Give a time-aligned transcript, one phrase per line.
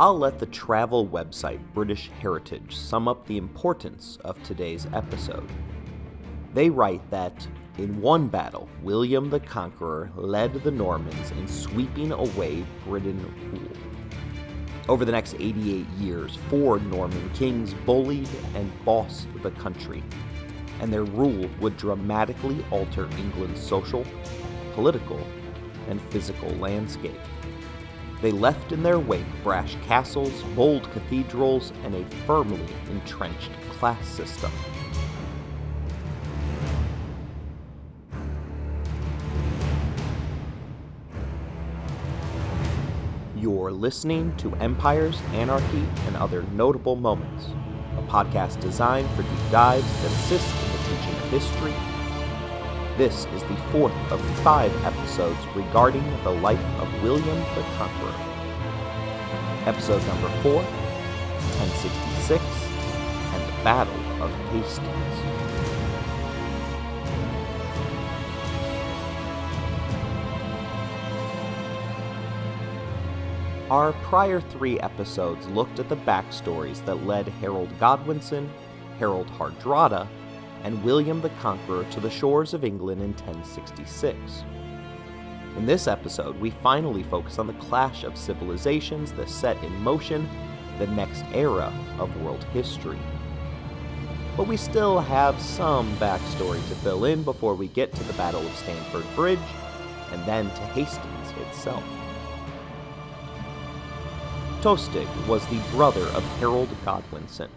[0.00, 5.46] I'll let the travel website British Heritage sum up the importance of today's episode.
[6.54, 7.46] They write that
[7.76, 13.76] in one battle, William the Conqueror led the Normans in sweeping away Britain rule.
[14.88, 20.02] Over the next 88 years, four Norman kings bullied and bossed the country,
[20.80, 24.06] and their rule would dramatically alter England's social,
[24.72, 25.20] political,
[25.90, 27.20] and physical landscape.
[28.20, 34.52] They left in their wake brash castles, bold cathedrals, and a firmly entrenched class system.
[43.36, 47.46] You're listening to Empires, Anarchy, and Other Notable Moments,
[47.96, 51.89] a podcast designed for deep dives that assist in the teaching of history.
[53.00, 58.14] This is the fourth of five episodes regarding the life of William the Conqueror.
[59.64, 60.62] Episode number four
[61.56, 62.44] 1066
[63.32, 65.16] and the Battle of Hastings.
[73.70, 78.50] Our prior three episodes looked at the backstories that led Harold Godwinson,
[78.98, 80.06] Harold Hardrada,
[80.64, 84.44] and William the Conqueror to the shores of England in 1066.
[85.56, 90.28] In this episode, we finally focus on the clash of civilizations that set in motion
[90.78, 92.98] the next era of world history.
[94.36, 98.46] But we still have some backstory to fill in before we get to the Battle
[98.46, 99.38] of Stamford Bridge
[100.12, 101.84] and then to Hastings itself.
[104.62, 107.50] Tostig was the brother of Harold Godwinson,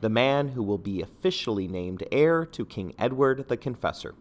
[0.00, 4.14] the man who will be officially named heir to King Edward the Confessor.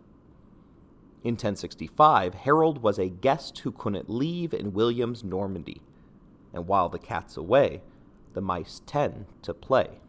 [1.24, 5.82] In 1065, Harold was a guest who couldn't leave in William's Normandy,
[6.54, 7.82] and while the cat's away,
[8.34, 10.00] the mice tend to play.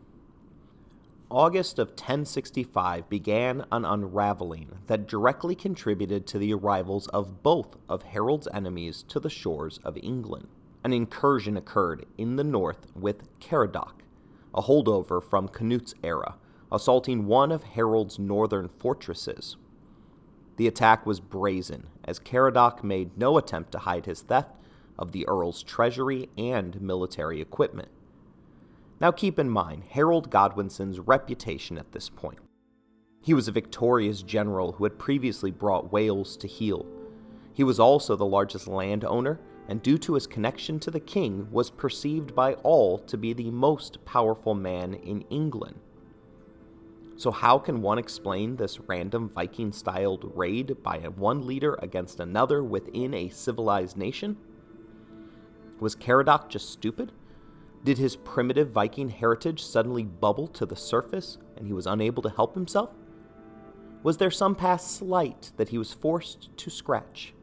[1.30, 8.02] August of 1065 began an unraveling that directly contributed to the arrivals of both of
[8.02, 10.48] Harold's enemies to the shores of England
[10.84, 14.02] an incursion occurred in the north with Caradoc,
[14.55, 16.37] a holdover from Canute's era,
[16.72, 19.56] assaulting one of Harold's northern fortresses.
[20.56, 24.55] The attack was brazen, as Caradoc made no attempt to hide his theft
[24.99, 27.88] of the Earl's treasury and military equipment.
[29.00, 32.38] Now keep in mind Harold Godwinson's reputation at this point.
[33.22, 36.87] He was a victorious general who had previously brought Wales to heel.
[37.53, 41.70] He was also the largest landowner and due to his connection to the king, was
[41.70, 45.78] perceived by all to be the most powerful man in England.
[47.16, 52.64] So, how can one explain this random Viking styled raid by one leader against another
[52.64, 54.36] within a civilized nation?
[55.78, 57.12] Was Caradoc just stupid?
[57.84, 62.31] Did his primitive Viking heritage suddenly bubble to the surface and he was unable to
[62.31, 62.91] help himself?
[64.02, 67.34] Was there some past slight that he was forced to scratch?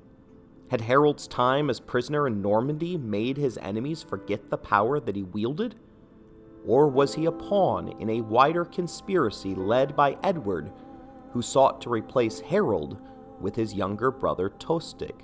[0.70, 5.24] Had Harold's time as prisoner in Normandy made his enemies forget the power that he
[5.24, 5.76] wielded?
[6.66, 10.72] Or was he a pawn in a wider conspiracy led by Edward,
[11.32, 12.98] who sought to replace Harold
[13.40, 15.16] with his younger brother Tostig?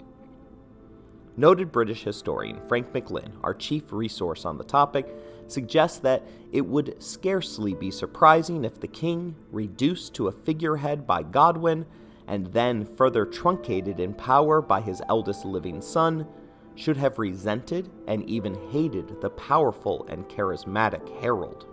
[1.35, 5.13] Noted British historian Frank McLynn, our chief resource on the topic,
[5.47, 11.23] suggests that it would scarcely be surprising if the king, reduced to a figurehead by
[11.23, 11.85] Godwin,
[12.27, 16.27] and then further truncated in power by his eldest living son,
[16.75, 21.67] should have resented and even hated the powerful and charismatic Harold.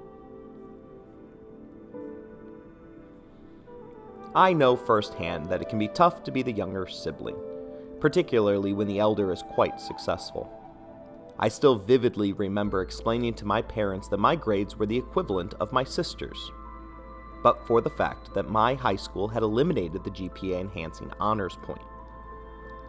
[4.35, 7.37] I know firsthand that it can be tough to be the younger sibling,
[7.99, 10.53] particularly when the elder is quite successful.
[11.39, 15.73] I still vividly remember explaining to my parents that my grades were the equivalent of
[15.73, 16.53] my sister's
[17.43, 21.83] but for the fact that my high school had eliminated the GPA enhancing honors point.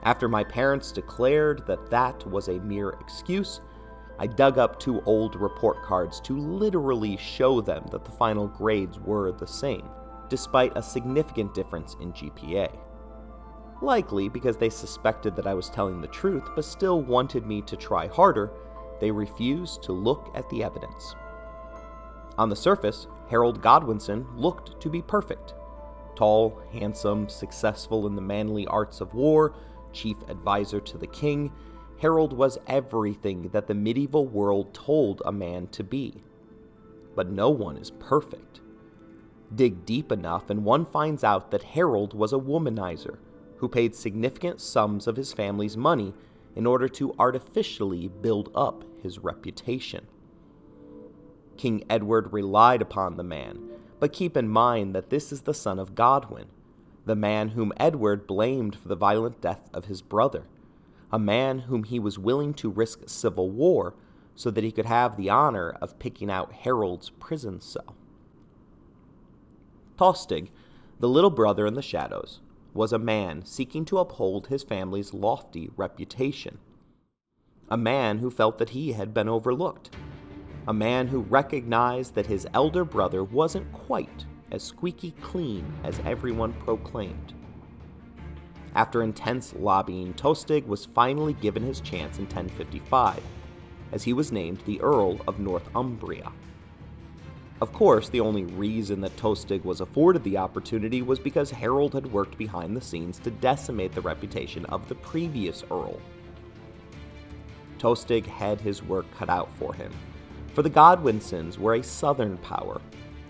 [0.03, 3.61] After my parents declared that that was a mere excuse,
[4.19, 8.99] I dug up two old report cards to literally show them that the final grades
[8.99, 9.87] were the same,
[10.29, 12.75] despite a significant difference in GPA.
[13.81, 17.75] Likely because they suspected that I was telling the truth but still wanted me to
[17.75, 18.51] try harder,
[18.99, 21.15] they refused to look at the evidence.
[22.37, 25.53] On the surface, Harold Godwinson looked to be perfect.
[26.15, 29.53] Tall, handsome, successful in the manly arts of war,
[29.93, 31.49] chief advisor to the king,
[31.99, 36.21] Harold was everything that the medieval world told a man to be.
[37.15, 38.59] But no one is perfect.
[39.55, 43.17] Dig deep enough, and one finds out that Harold was a womanizer
[43.59, 46.13] who paid significant sums of his family's money
[46.53, 50.05] in order to artificially build up his reputation.
[51.57, 53.59] King Edward relied upon the man,
[53.99, 56.47] but keep in mind that this is the son of Godwin,
[57.05, 60.45] the man whom Edward blamed for the violent death of his brother,
[61.11, 63.93] a man whom he was willing to risk civil war
[64.35, 67.95] so that he could have the honor of picking out Harold's prison cell.
[69.97, 70.49] Tostig,
[70.99, 72.39] the little brother in the shadows,
[72.73, 76.57] was a man seeking to uphold his family's lofty reputation.
[77.69, 79.91] A man who felt that he had been overlooked.
[80.67, 86.53] A man who recognized that his elder brother wasn't quite as squeaky clean as everyone
[86.53, 87.33] proclaimed.
[88.75, 93.23] After intense lobbying, Tostig was finally given his chance in 1055,
[93.91, 96.31] as he was named the Earl of Northumbria.
[97.59, 102.11] Of course, the only reason that Tostig was afforded the opportunity was because Harold had
[102.11, 105.99] worked behind the scenes to decimate the reputation of the previous Earl.
[107.79, 109.91] Tostig had his work cut out for him,
[110.53, 112.81] for the Godwinsons were a southern power,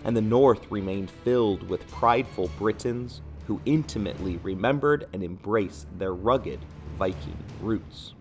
[0.04, 6.60] and the north remained filled with prideful Britons who intimately remembered and embraced their rugged
[6.98, 8.14] Viking roots.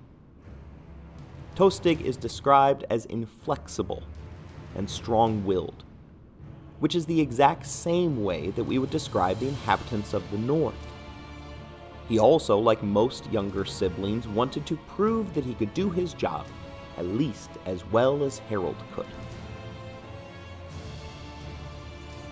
[1.55, 4.03] Tostig is described as inflexible
[4.75, 5.85] and strong willed,
[6.79, 10.75] which is the exact same way that we would describe the inhabitants of the North.
[12.09, 16.47] He also, like most younger siblings, wanted to prove that he could do his job
[17.01, 19.07] at least as well as Harold could.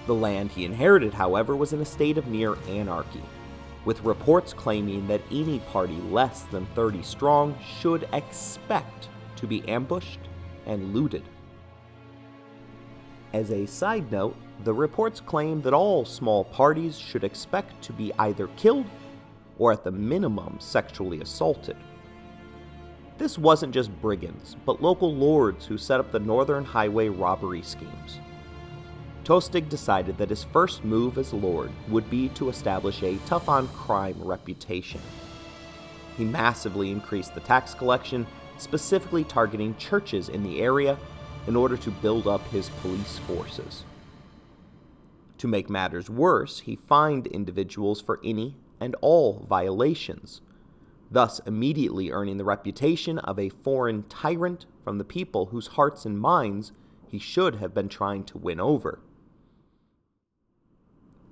[0.07, 3.23] The land he inherited, however, was in a state of near anarchy,
[3.87, 10.21] with reports claiming that any party less than 30 strong should expect to be ambushed
[10.67, 11.23] and looted.
[13.33, 18.13] As a side note, the reports claim that all small parties should expect to be
[18.19, 18.87] either killed
[19.59, 21.77] or at the minimum sexually assaulted.
[23.19, 28.21] This wasn't just brigands, but local lords who set up the Northern Highway robbery schemes.
[29.25, 33.67] Tostig decided that his first move as lord would be to establish a tough on
[33.69, 35.01] crime reputation.
[36.17, 38.25] He massively increased the tax collection,
[38.57, 40.97] specifically targeting churches in the area
[41.49, 43.85] in order to build up his police forces.
[45.39, 50.41] To make matters worse, he fined individuals for any and all violations,
[51.11, 56.19] thus immediately earning the reputation of a foreign tyrant from the people whose hearts and
[56.19, 56.73] minds
[57.07, 59.01] he should have been trying to win over.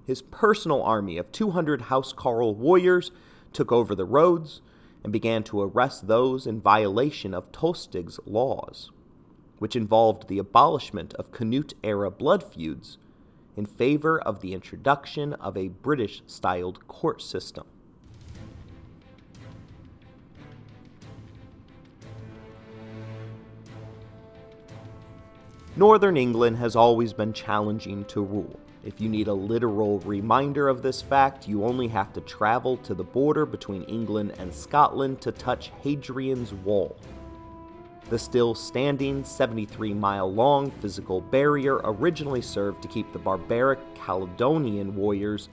[0.06, 3.10] His personal army of 200 Housecarl warriors
[3.52, 4.62] took over the roads
[5.02, 8.90] and began to arrest those in violation of Tostig's laws,
[9.58, 12.98] which involved the abolishment of Canute era blood feuds
[13.56, 17.66] in favor of the introduction of a British styled court system.
[25.78, 28.58] Northern England has always been challenging to rule.
[28.82, 32.94] If you need a literal reminder of this fact, you only have to travel to
[32.94, 36.96] the border between England and Scotland to touch Hadrian's Wall.
[38.08, 44.96] The still standing, 73 mile long physical barrier originally served to keep the barbaric Caledonian
[44.96, 45.50] warriors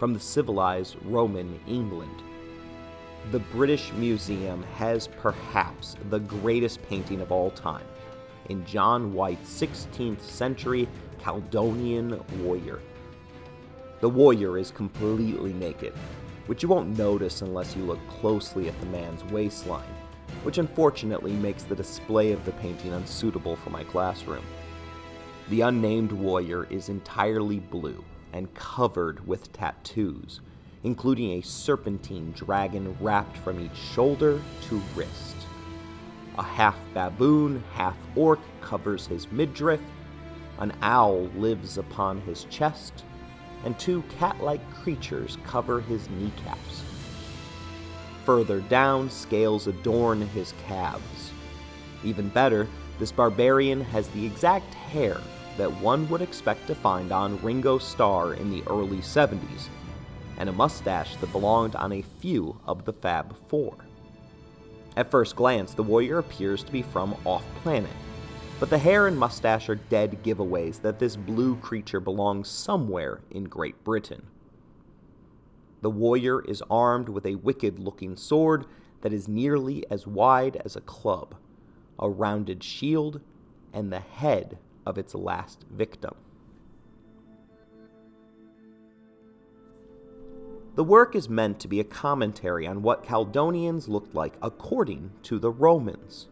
[0.00, 2.24] from the civilized Roman England.
[3.30, 7.84] The British Museum has perhaps the greatest painting of all time
[8.50, 10.88] in John White's 16th century
[11.20, 12.80] Caledonian warrior.
[14.00, 15.94] The warrior is completely naked,
[16.46, 19.94] which you won't notice unless you look closely at the man's waistline,
[20.42, 24.44] which unfortunately makes the display of the painting unsuitable for my classroom.
[25.48, 30.40] The unnamed warrior is entirely blue and covered with tattoos,
[30.82, 35.39] including a serpentine dragon wrapped from each shoulder to wrist.
[36.38, 39.80] A half baboon, half orc covers his midriff,
[40.58, 43.04] an owl lives upon his chest,
[43.64, 46.84] and two cat like creatures cover his kneecaps.
[48.24, 51.32] Further down, scales adorn his calves.
[52.04, 52.68] Even better,
[52.98, 55.18] this barbarian has the exact hair
[55.56, 59.68] that one would expect to find on Ringo Starr in the early 70s,
[60.38, 63.74] and a mustache that belonged on a few of the Fab Four.
[65.00, 67.88] At first glance, the warrior appears to be from off planet,
[68.58, 73.44] but the hair and mustache are dead giveaways that this blue creature belongs somewhere in
[73.44, 74.26] Great Britain.
[75.80, 78.66] The warrior is armed with a wicked looking sword
[79.00, 81.34] that is nearly as wide as a club,
[81.98, 83.22] a rounded shield,
[83.72, 86.14] and the head of its last victim.
[90.76, 95.38] The work is meant to be a commentary on what Caledonians looked like according to
[95.38, 96.28] the Romans.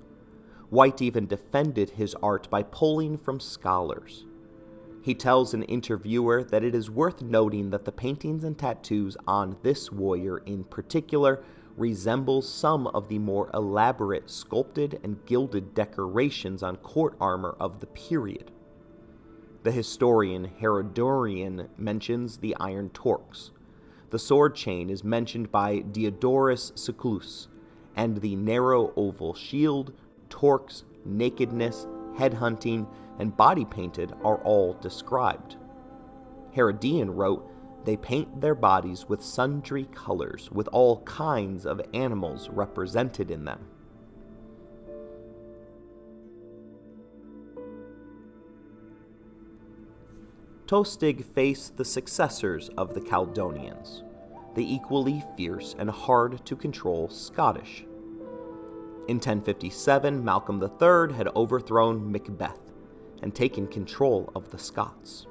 [0.70, 4.26] White even defended his art by pulling from scholars.
[5.02, 9.56] He tells an interviewer that it is worth noting that the paintings and tattoos on
[9.62, 11.42] this warrior in particular
[11.76, 17.86] resemble some of the more elaborate sculpted and gilded decorations on court armor of the
[17.86, 18.50] period.
[19.64, 23.50] The historian Herodian mentions the iron torques.
[24.10, 27.48] The sword chain is mentioned by Diodorus Siculus,
[27.94, 29.92] and the narrow oval shield,
[30.30, 31.86] torques, nakedness,
[32.16, 32.86] headhunting,
[33.18, 35.56] and body painted are all described.
[36.52, 37.50] Herodian wrote,
[37.84, 43.66] They paint their bodies with sundry colors, with all kinds of animals represented in them.
[50.68, 54.02] Tostig faced the successors of the Caledonians,
[54.54, 57.86] the equally fierce and hard to control Scottish.
[59.08, 62.60] In 1057, Malcolm III had overthrown Macbeth
[63.22, 65.26] and taken control of the Scots.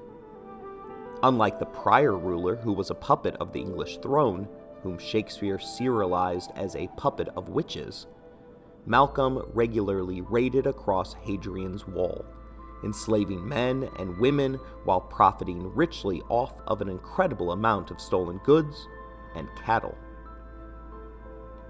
[1.22, 4.48] Unlike the prior ruler, who was a puppet of the English throne,
[4.82, 8.08] whom Shakespeare serialized as a puppet of witches,
[8.88, 12.25] Malcolm regularly raided across Hadrian's Wall
[12.84, 18.88] enslaving men and women while profiting richly off of an incredible amount of stolen goods
[19.36, 19.96] and cattle.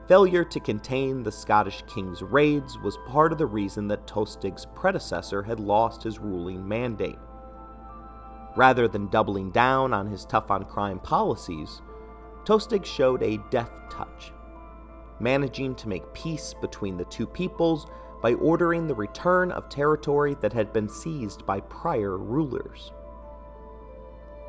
[0.07, 5.43] Failure to contain the Scottish king's raids was part of the reason that Tostig's predecessor
[5.43, 7.19] had lost his ruling mandate.
[8.55, 11.81] Rather than doubling down on his tough on crime policies,
[12.45, 14.31] Tostig showed a deft touch,
[15.19, 17.87] managing to make peace between the two peoples
[18.21, 22.91] by ordering the return of territory that had been seized by prior rulers.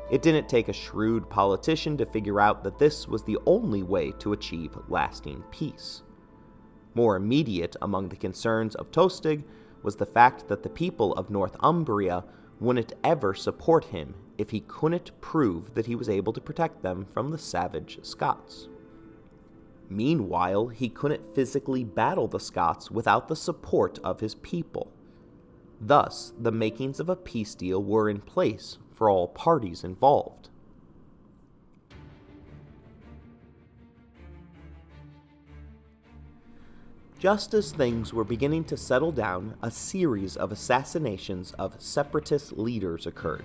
[0.09, 4.11] It didn't take a shrewd politician to figure out that this was the only way
[4.19, 6.01] to achieve lasting peace.
[6.95, 9.43] More immediate among the concerns of Tostig
[9.83, 12.23] was the fact that the people of Northumbria
[12.59, 17.05] wouldn't ever support him if he couldn't prove that he was able to protect them
[17.05, 18.67] from the savage Scots.
[19.89, 24.91] Meanwhile, he couldn't physically battle the Scots without the support of his people.
[25.81, 30.49] Thus, the makings of a peace deal were in place for all parties involved.
[37.17, 43.07] Just as things were beginning to settle down, a series of assassinations of separatist leaders
[43.07, 43.43] occurred,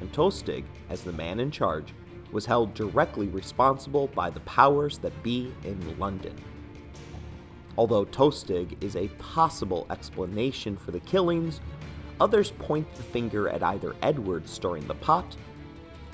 [0.00, 1.92] and Tostig, as the man in charge,
[2.32, 6.34] was held directly responsible by the powers that be in London.
[7.76, 11.60] Although Tostig is a possible explanation for the killings,
[12.20, 15.36] others point the finger at either Edward stirring the pot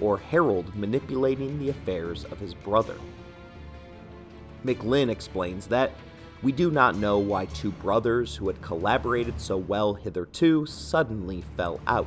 [0.01, 2.97] or Harold manipulating the affairs of his brother.
[4.65, 5.93] McLynn explains that
[6.43, 11.81] we do not know why two brothers who had collaborated so well hitherto suddenly fell
[11.87, 12.07] out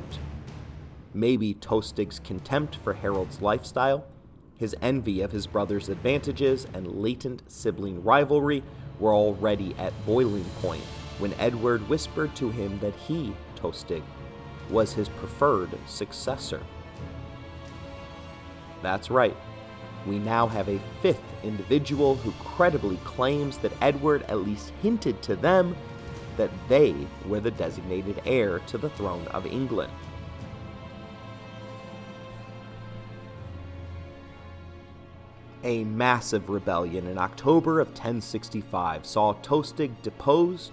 [1.12, 4.04] Maybe Tostig's contempt for Harold's lifestyle,
[4.56, 8.62] his envy of his brother's advantages, and latent sibling rivalry
[8.98, 10.84] were already at boiling point
[11.18, 14.02] when Edward whispered to him that he, Tostig,
[14.70, 16.60] was his preferred successor.
[18.82, 19.36] That's right.
[20.06, 25.36] We now have a fifth individual who credibly claims that Edward at least hinted to
[25.36, 25.76] them
[26.36, 26.94] that they
[27.26, 29.92] were the designated heir to the throne of England.
[35.62, 40.72] A massive rebellion in October of 1065 saw Tostig deposed,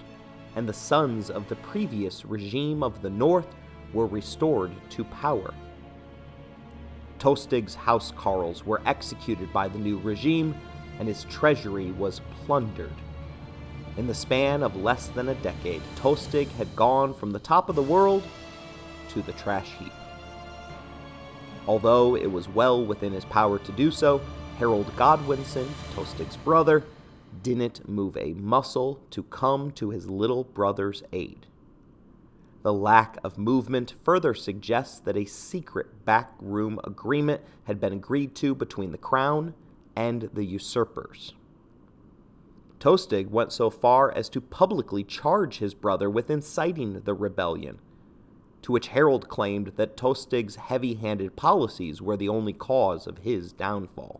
[0.55, 3.53] and the sons of the previous regime of the North
[3.91, 5.53] were restored to power.
[7.19, 10.55] Tostig's housecarls were executed by the new regime,
[10.99, 12.93] and his treasury was plundered.
[13.97, 17.75] In the span of less than a decade, Tostig had gone from the top of
[17.75, 18.23] the world
[19.09, 19.91] to the trash heap.
[21.67, 24.21] Although it was well within his power to do so,
[24.57, 26.83] Harold Godwinson, Tostig's brother,
[27.43, 31.45] didn't move a muscle to come to his little brother's aid.
[32.63, 38.55] The lack of movement further suggests that a secret backroom agreement had been agreed to
[38.55, 39.53] between the crown
[39.95, 41.35] and the usurpers.
[42.79, 47.77] Tostig went so far as to publicly charge his brother with inciting the rebellion,
[48.63, 53.53] to which Harold claimed that Tostig's heavy handed policies were the only cause of his
[53.53, 54.19] downfall.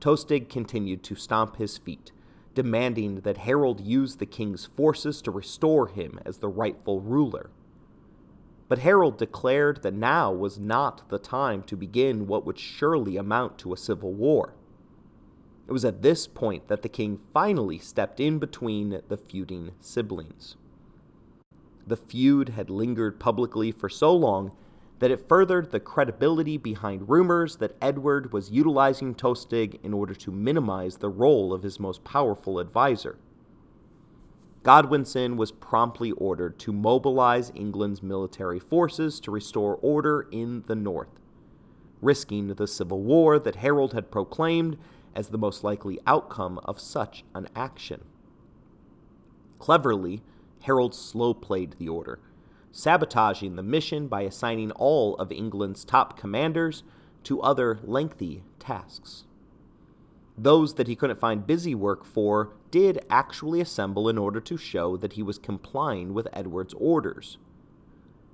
[0.00, 2.12] Tostig continued to stomp his feet,
[2.54, 7.50] demanding that Harold use the king's forces to restore him as the rightful ruler.
[8.68, 13.58] But Harold declared that now was not the time to begin what would surely amount
[13.58, 14.54] to a civil war.
[15.66, 20.56] It was at this point that the king finally stepped in between the feuding siblings.
[21.86, 24.54] The feud had lingered publicly for so long
[24.98, 30.32] that it furthered the credibility behind rumors that Edward was utilizing Tostig in order to
[30.32, 33.18] minimize the role of his most powerful advisor.
[34.64, 41.20] Godwinson was promptly ordered to mobilize England's military forces to restore order in the north,
[42.02, 44.76] risking the civil war that Harold had proclaimed
[45.14, 48.04] as the most likely outcome of such an action.
[49.58, 50.22] Cleverly,
[50.62, 52.18] Harold slow played the order,
[52.72, 56.82] sabotaging the mission by assigning all of England's top commanders
[57.24, 59.24] to other lengthy tasks.
[60.36, 64.96] Those that he couldn't find busy work for did actually assemble in order to show
[64.96, 67.38] that he was complying with Edward's orders.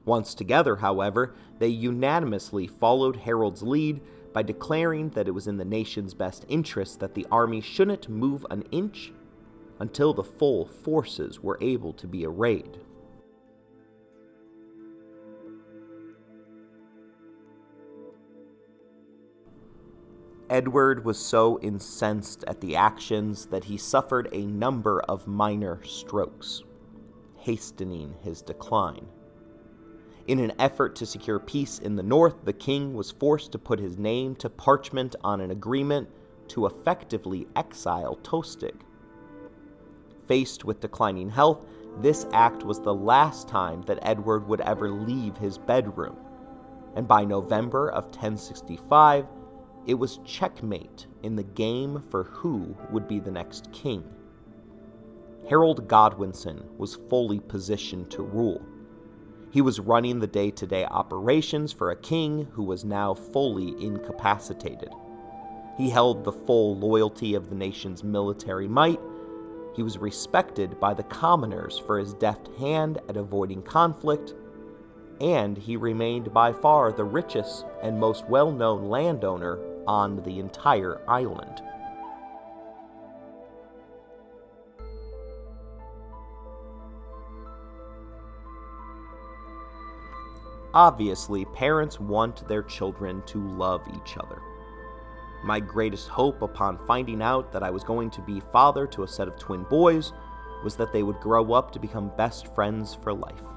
[0.04, 4.02] Once together, however, they unanimously followed Harold's lead
[4.34, 8.44] by declaring that it was in the nation's best interest that the army shouldn't move
[8.50, 9.12] an inch
[9.78, 12.80] until the full forces were able to be arrayed.
[20.50, 26.62] Edward was so incensed at the actions that he suffered a number of minor strokes,
[27.38, 29.06] hastening his decline.
[30.26, 33.78] In an effort to secure peace in the north, the king was forced to put
[33.78, 36.08] his name to parchment on an agreement
[36.48, 38.80] to effectively exile Tostig.
[40.26, 41.60] Faced with declining health,
[42.00, 46.16] this act was the last time that Edward would ever leave his bedroom,
[46.96, 49.26] and by November of 1065,
[49.86, 54.04] it was checkmate in the game for who would be the next king.
[55.48, 58.62] Harold Godwinson was fully positioned to rule.
[59.50, 63.74] He was running the day to day operations for a king who was now fully
[63.82, 64.90] incapacitated.
[65.76, 69.00] He held the full loyalty of the nation's military might.
[69.76, 74.34] He was respected by the commoners for his deft hand at avoiding conflict
[75.20, 81.01] and he remained by far the richest and most well known landowner on the entire
[81.09, 81.62] island.
[90.75, 94.42] Obviously, parents want their children to love each other.
[95.44, 99.09] My greatest hope upon finding out that I was going to be father to a
[99.09, 100.12] set of twin boys
[100.64, 103.53] was that they would grow up to become best friends for life.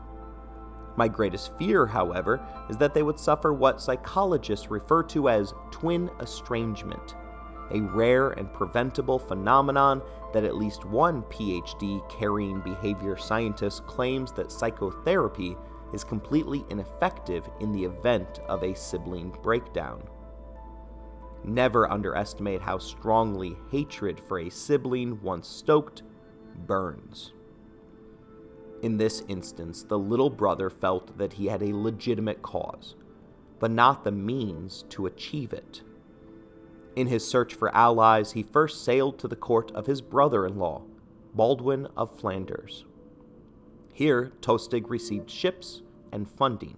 [0.97, 6.09] My greatest fear, however, is that they would suffer what psychologists refer to as twin
[6.19, 7.15] estrangement,
[7.71, 10.01] a rare and preventable phenomenon
[10.33, 15.55] that at least one PhD carrying behavior scientist claims that psychotherapy
[15.93, 20.03] is completely ineffective in the event of a sibling breakdown.
[21.43, 26.01] Never underestimate how strongly hatred for a sibling once stoked
[26.65, 27.33] burns.
[28.81, 32.95] In this instance, the little brother felt that he had a legitimate cause,
[33.59, 35.81] but not the means to achieve it.
[36.95, 40.57] In his search for allies, he first sailed to the court of his brother in
[40.57, 40.83] law,
[41.33, 42.85] Baldwin of Flanders.
[43.93, 46.77] Here, Tostig received ships and funding.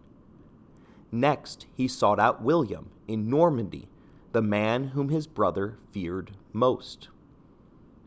[1.12, 3.90] Next, he sought out William in Normandy,
[4.32, 7.10] the man whom his brother feared most.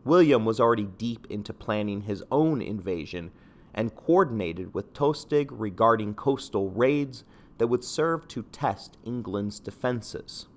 [0.04, 3.30] William was already deep into planning his own invasion
[3.74, 7.24] and coordinated with Tostig regarding coastal raids
[7.58, 10.48] that would serve to test England's defenses.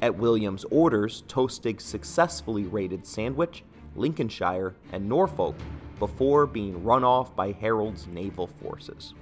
[0.00, 3.64] At William's orders, Tostig successfully raided Sandwich,
[3.96, 5.56] Lincolnshire, and Norfolk
[5.98, 9.14] before being run off by Harold's naval forces.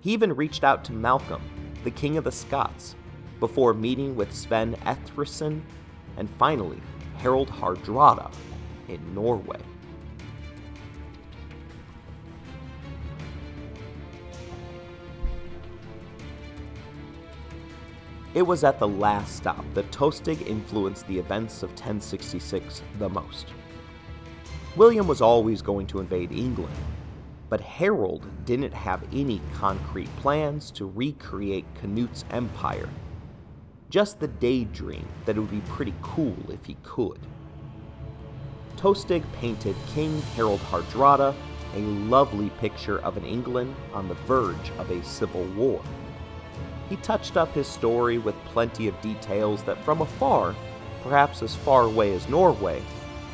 [0.00, 1.42] He even reached out to Malcolm,
[1.82, 2.94] the King of the Scots,
[3.40, 5.60] before meeting with Sven Estridsson
[6.16, 6.80] and finally
[7.18, 8.32] Harold Hardrada
[8.88, 9.60] in Norway.
[18.38, 23.48] It was at the last stop that Tostig influenced the events of 1066 the most.
[24.76, 26.76] William was always going to invade England,
[27.48, 32.88] but Harold didn't have any concrete plans to recreate Canute's empire.
[33.90, 37.18] Just the daydream that it would be pretty cool if he could.
[38.76, 41.34] Tostig painted King Harold Hardrada
[41.74, 45.82] a lovely picture of an England on the verge of a civil war
[46.88, 50.54] he touched up his story with plenty of details that from afar,
[51.02, 52.82] perhaps as far away as Norway,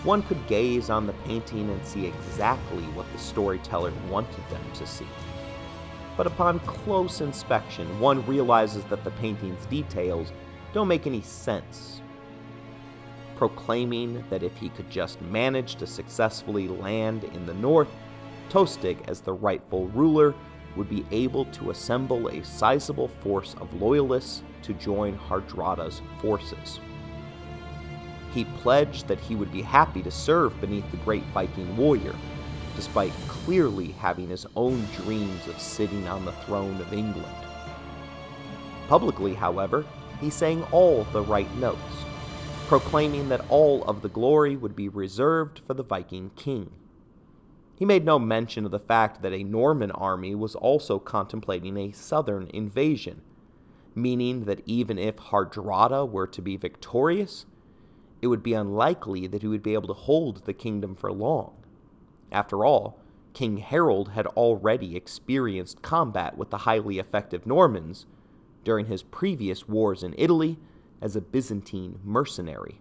[0.03, 4.87] one could gaze on the painting and see exactly what the storyteller wanted them to
[4.87, 5.07] see.
[6.17, 10.33] But upon close inspection, one realizes that the painting's details
[10.73, 12.03] don't make any sense.
[13.37, 17.89] proclaiming that if he could just manage to successfully land in the north,
[18.49, 20.35] Tostig, as the rightful ruler,
[20.77, 26.81] would be able to assemble a sizable force of loyalists to join Hardrada's forces.
[28.33, 32.15] He pledged that he would be happy to serve beneath the great Viking warrior,
[32.75, 37.37] despite clearly having his own dreams of sitting on the throne of England.
[38.89, 39.85] Publicly, however,
[40.21, 41.79] he sang all the right notes,
[42.67, 46.71] proclaiming that all of the glory would be reserved for the Viking king.
[47.77, 51.93] He made no mention of the fact that a Norman army was also contemplating a
[51.93, 53.23] southern invasion,
[53.95, 57.47] meaning that even if Hardrada were to be victorious,
[58.23, 61.55] it would be unlikely that he would be able to hold the kingdom for long.
[62.31, 62.99] After all,
[63.33, 68.07] King Harold had already experienced combat with the highly effective Normans
[68.63, 70.59] during his previous wars in Italy
[71.03, 72.81] as a Byzantine mercenary.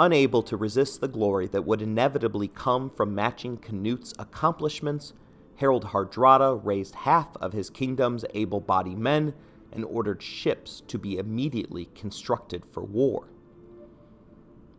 [0.00, 5.12] Unable to resist the glory that would inevitably come from matching Canute's accomplishments,
[5.56, 9.34] Harold Hardrada raised half of his kingdom's able bodied men
[9.70, 13.28] and ordered ships to be immediately constructed for war.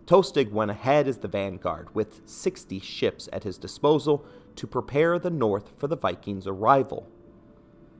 [0.07, 5.29] Tostig went ahead as the vanguard with 60 ships at his disposal to prepare the
[5.29, 7.07] north for the Vikings' arrival.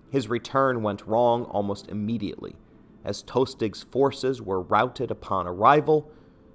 [0.10, 2.56] His return went wrong almost immediately,
[3.06, 6.12] as Tostig's forces were routed upon arrival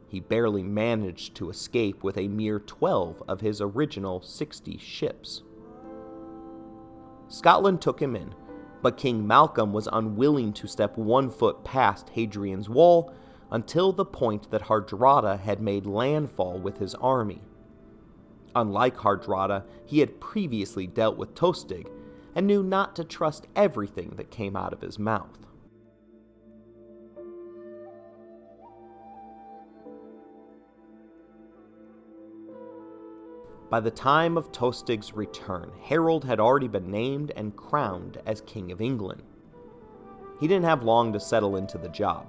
[0.09, 5.43] he barely managed to escape with a mere 12 of his original 60 ships.
[7.29, 8.35] Scotland took him in,
[8.83, 13.13] but King Malcolm was unwilling to step one foot past Hadrian's wall
[13.51, 17.43] until the point that Hardrada had made landfall with his army.
[18.55, 21.89] Unlike Hardrada, he had previously dealt with Tostig
[22.35, 25.46] and knew not to trust everything that came out of his mouth.
[33.69, 38.71] By the time of Tostig's return, Harold had already been named and crowned as King
[38.71, 39.25] of England.
[40.39, 42.29] He didn't have long to settle into the job.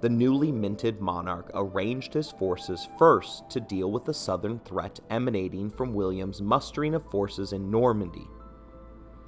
[0.00, 5.68] The newly minted monarch arranged his forces first to deal with the southern threat emanating
[5.68, 8.26] from William's mustering of forces in Normandy.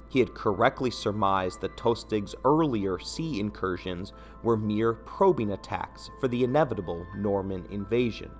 [0.09, 6.43] He had correctly surmised that Tostig's earlier sea incursions were mere probing attacks for the
[6.43, 8.31] inevitable Norman invasion.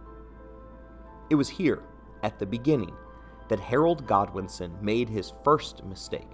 [1.30, 1.84] It was here,
[2.24, 2.96] at the beginning,
[3.52, 6.30] that Harold Godwinson made his first mistake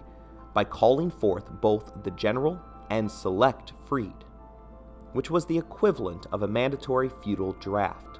[0.54, 4.22] by calling forth both the general and select fyrd,
[5.14, 8.20] which was the equivalent of a mandatory feudal draft.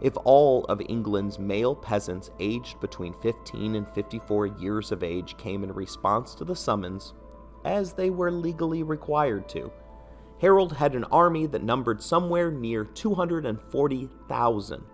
[0.00, 5.64] If all of England's male peasants aged between 15 and 54 years of age came
[5.64, 7.14] in response to the summons,
[7.64, 9.72] as they were legally required to,
[10.40, 14.84] Harold had an army that numbered somewhere near 240,000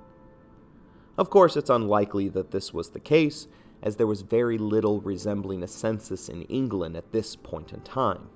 [1.18, 3.46] of course, it's unlikely that this was the case,
[3.82, 8.28] as there was very little resembling a census in England at this point in time.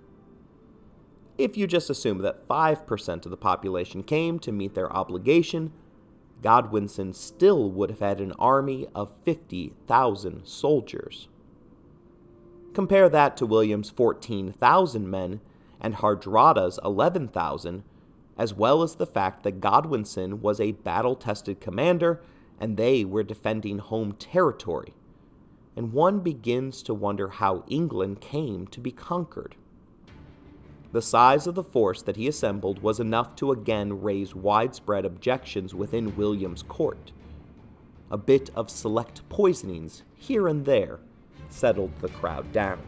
[1.38, 5.72] If you just assume that 5% of the population came to meet their obligation,
[6.42, 11.28] Godwinson still would have had an army of 50,000 soldiers.
[12.74, 15.40] Compare that to William's 14,000 men
[15.80, 17.84] and Hardrada's 11,000,
[18.38, 22.20] as well as the fact that Godwinson was a battle tested commander
[22.60, 24.94] and they were defending home territory.
[25.76, 29.56] And one begins to wonder how England came to be conquered.
[30.92, 35.74] The size of the force that he assembled was enough to again raise widespread objections
[35.74, 37.12] within William's court.
[38.10, 41.00] A bit of select poisonings here and there
[41.50, 42.80] settled the crowd down.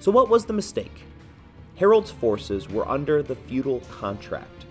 [0.00, 1.07] So, what was the mistake?
[1.78, 4.66] Harold's forces were under the feudal contract,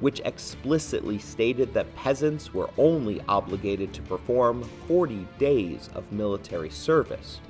[0.00, 7.40] which explicitly stated that peasants were only obligated to perform 40 days of military service.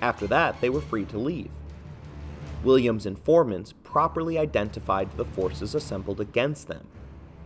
[0.00, 1.50] After that, they were free to leave.
[2.64, 6.86] William's informants properly identified the forces assembled against them,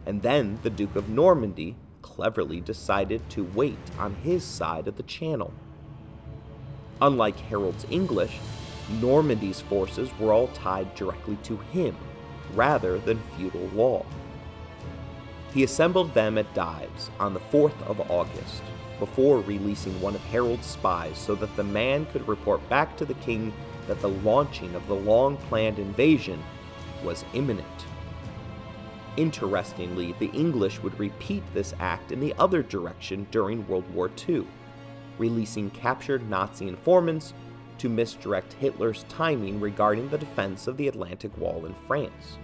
[0.07, 5.03] and then the Duke of Normandy cleverly decided to wait on his side of the
[5.03, 5.53] channel.
[7.01, 8.39] Unlike Harold's English,
[9.01, 11.97] Normandy's forces were all tied directly to him,
[12.55, 14.05] rather than feudal law.
[15.53, 18.63] He assembled them at Dives on the 4th of August,
[18.99, 23.15] before releasing one of Harold's spies so that the man could report back to the
[23.15, 23.53] king
[23.87, 26.43] that the launching of the long planned invasion
[27.03, 27.67] was imminent.
[29.17, 34.47] Interestingly, the English would repeat this act in the other direction during World War II,
[35.19, 37.35] releasing captured Nazi informants
[37.79, 42.39] to misdirect Hitler's timing regarding the defense of the Atlantic Wall in France.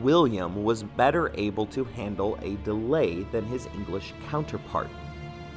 [0.00, 4.90] William was better able to handle a delay than his English counterpart,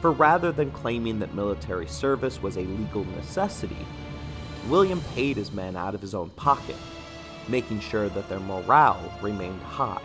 [0.02, 3.86] for rather than claiming that military service was a legal necessity,
[4.67, 6.75] William paid his men out of his own pocket,
[7.47, 10.02] making sure that their morale remained high.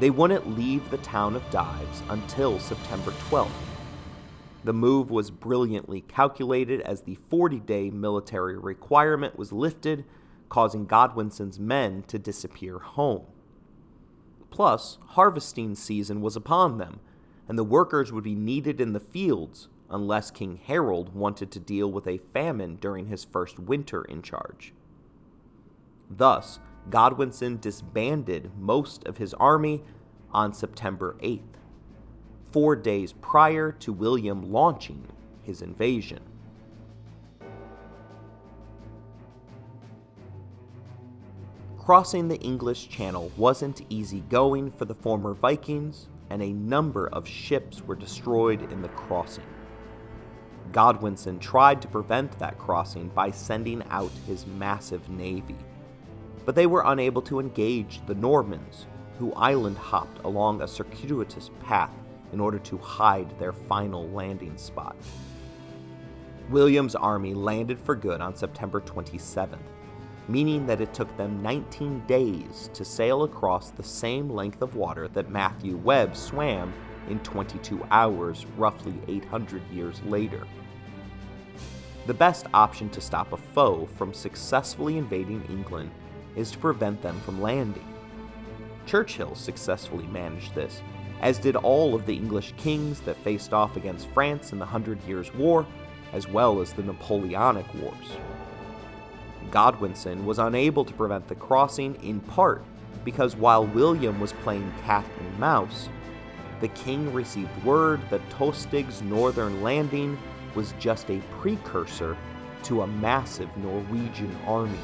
[0.00, 3.50] They wouldn't leave the town of Dives until September 12th.
[4.64, 10.04] The move was brilliantly calculated as the 40 day military requirement was lifted
[10.48, 13.26] causing Godwinson's men to disappear home.
[14.50, 17.00] Plus, harvesting season was upon them,
[17.48, 21.90] and the workers would be needed in the fields unless King Harold wanted to deal
[21.90, 24.72] with a famine during his first winter in charge.
[26.08, 29.82] Thus, Godwinson disbanded most of his army
[30.32, 31.53] on September 8th,
[32.54, 35.04] four days prior to William launching
[35.42, 36.20] his invasion.
[41.76, 47.26] Crossing the English Channel wasn't easy going for the former Vikings, and a number of
[47.26, 49.42] ships were destroyed in the crossing.
[50.70, 55.58] Godwinson tried to prevent that crossing by sending out his massive navy,
[56.44, 58.86] but they were unable to engage the Normans,
[59.18, 61.90] who island hopped along a circuitous path
[62.34, 64.96] in order to hide their final landing spot.
[66.50, 69.56] William's army landed for good on September 27th,
[70.26, 75.06] meaning that it took them 19 days to sail across the same length of water
[75.06, 76.72] that Matthew Webb swam
[77.08, 80.44] in 22 hours, roughly 800 years later.
[82.06, 85.92] The best option to stop a foe from successfully invading England
[86.34, 87.86] is to prevent them from landing.
[88.86, 90.82] Churchill successfully managed this,
[91.20, 95.02] as did all of the English kings that faced off against France in the Hundred
[95.06, 95.66] Years' War,
[96.12, 98.16] as well as the Napoleonic Wars.
[99.50, 102.64] Godwinson was unable to prevent the crossing in part
[103.04, 105.88] because while William was playing cat and mouse,
[106.60, 110.18] the king received word that Tostig's northern landing
[110.54, 112.16] was just a precursor
[112.62, 114.78] to a massive Norwegian army.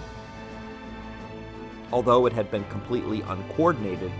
[1.92, 4.12] Although it had been completely uncoordinated,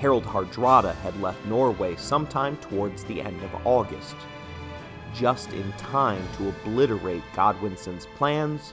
[0.00, 4.16] Harald Hardrada had left Norway sometime towards the end of August,
[5.14, 8.72] just in time to obliterate Godwinson's plans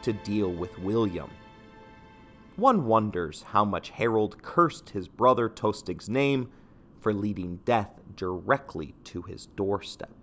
[0.00, 1.30] to deal with William.
[2.56, 6.48] One wonders how much Harold cursed his brother Tostig's name
[7.00, 10.21] for leading death directly to his doorstep.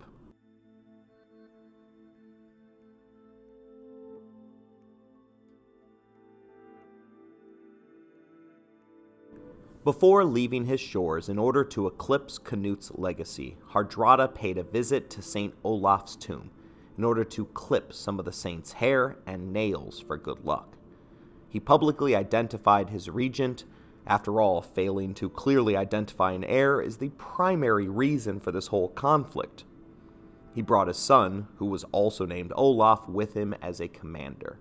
[9.82, 15.22] Before leaving his shores in order to eclipse Canute's legacy, Hardrada paid a visit to
[15.22, 15.54] St.
[15.64, 16.50] Olaf's tomb
[16.98, 20.76] in order to clip some of the saint's hair and nails for good luck.
[21.48, 23.64] He publicly identified his regent.
[24.06, 28.88] After all, failing to clearly identify an heir is the primary reason for this whole
[28.88, 29.64] conflict.
[30.54, 34.58] He brought his son, who was also named Olaf, with him as a commander.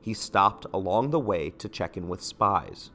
[0.00, 2.90] He stopped along the way to check in with spies,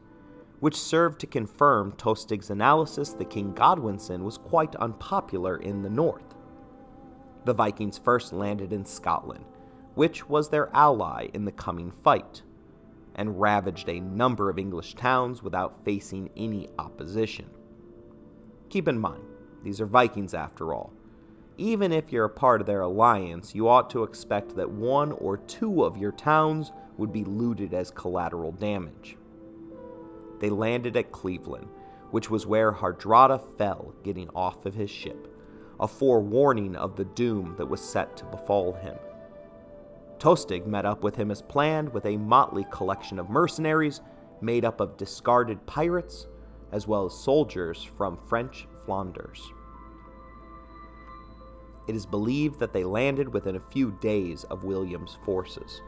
[0.60, 6.36] which served to confirm Tostig's analysis that King Godwinson was quite unpopular in the north
[7.46, 9.46] the Vikings first landed in Scotland,
[9.96, 12.44] which was their ally in the coming fight,
[13.16, 17.50] and ravaged a number of English towns without facing any opposition.
[18.70, 19.24] Keep in mind,
[19.64, 20.94] these are Vikings after all.
[21.58, 25.38] Even if you're a part of their alliance, you ought to expect that one or
[25.38, 29.18] two of your towns would be looted as collateral damage.
[30.40, 31.68] They landed at Cleveland,
[32.12, 35.28] which was where Hardrada fell getting off of his ship
[35.80, 38.98] a forewarning of the doom that was set to befall him.
[40.20, 44.02] Tostig met up with him as planned with a motley collection of mercenaries
[44.42, 46.28] made up of discarded pirates
[46.72, 49.54] as well as soldiers from French Flanders.
[51.88, 55.82] It is believed that they landed within a few days of William's forces.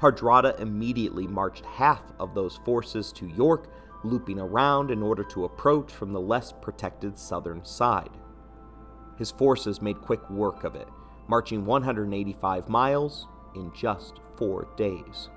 [0.00, 3.68] Hardrada immediately marched half of those forces to York,
[4.04, 8.16] looping around in order to approach from the less protected southern side.
[9.16, 10.88] His forces made quick work of it,
[11.26, 15.30] marching 185 miles in just four days.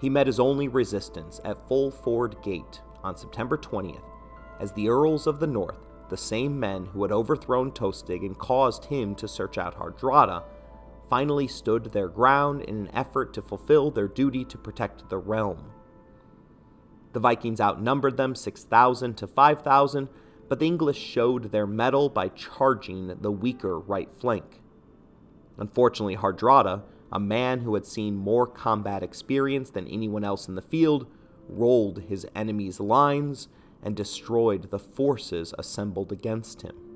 [0.00, 4.02] He met his only resistance at Fulford Gate on September 20th,
[4.58, 8.86] as the Earls of the North, the same men who had overthrown Tostig and caused
[8.86, 10.42] him to search out Hardrada,
[11.08, 15.72] finally stood their ground in an effort to fulfill their duty to protect the realm.
[17.12, 20.08] The Vikings outnumbered them 6,000 to 5,000,
[20.48, 24.60] but the English showed their mettle by charging the weaker right flank.
[25.56, 30.62] Unfortunately, Hardrada, a man who had seen more combat experience than anyone else in the
[30.62, 31.06] field,
[31.48, 33.48] rolled his enemy's lines
[33.82, 36.87] and destroyed the forces assembled against him.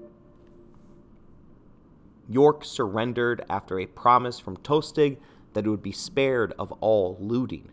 [2.33, 5.19] York surrendered after a promise from Tostig
[5.53, 7.69] that it would be spared of all looting.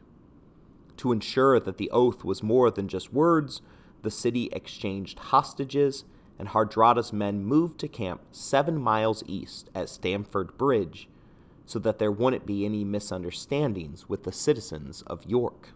[0.97, 3.61] To ensure that the oath was more than just words,
[4.01, 6.03] the city exchanged hostages,
[6.37, 11.07] and Hardrada's men moved to camp seven miles east at Stamford Bridge
[11.65, 15.69] so that there wouldn't be any misunderstandings with the citizens of York.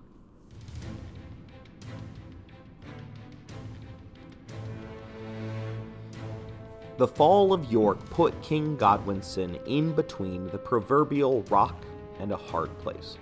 [6.96, 11.84] The fall of York put King Godwinson in between the proverbial rock
[12.20, 13.18] and a hard place.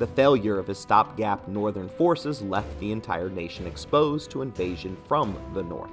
[0.00, 5.38] The failure of his stopgap northern forces left the entire nation exposed to invasion from
[5.54, 5.92] the north.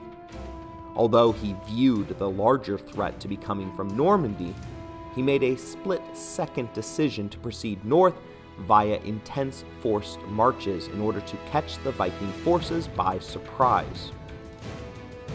[0.95, 4.55] Although he viewed the larger threat to be coming from Normandy,
[5.13, 8.15] he made a split second decision to proceed north
[8.61, 14.11] via intense forced marches in order to catch the Viking forces by surprise.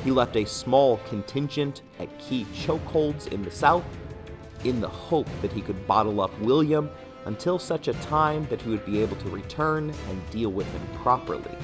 [0.08, 3.84] He left a small contingent at key chokeholds in the south
[4.64, 6.88] in the hope that he could bottle up William
[7.26, 10.80] until such a time that he would be able to return and deal with him
[11.02, 11.54] properly.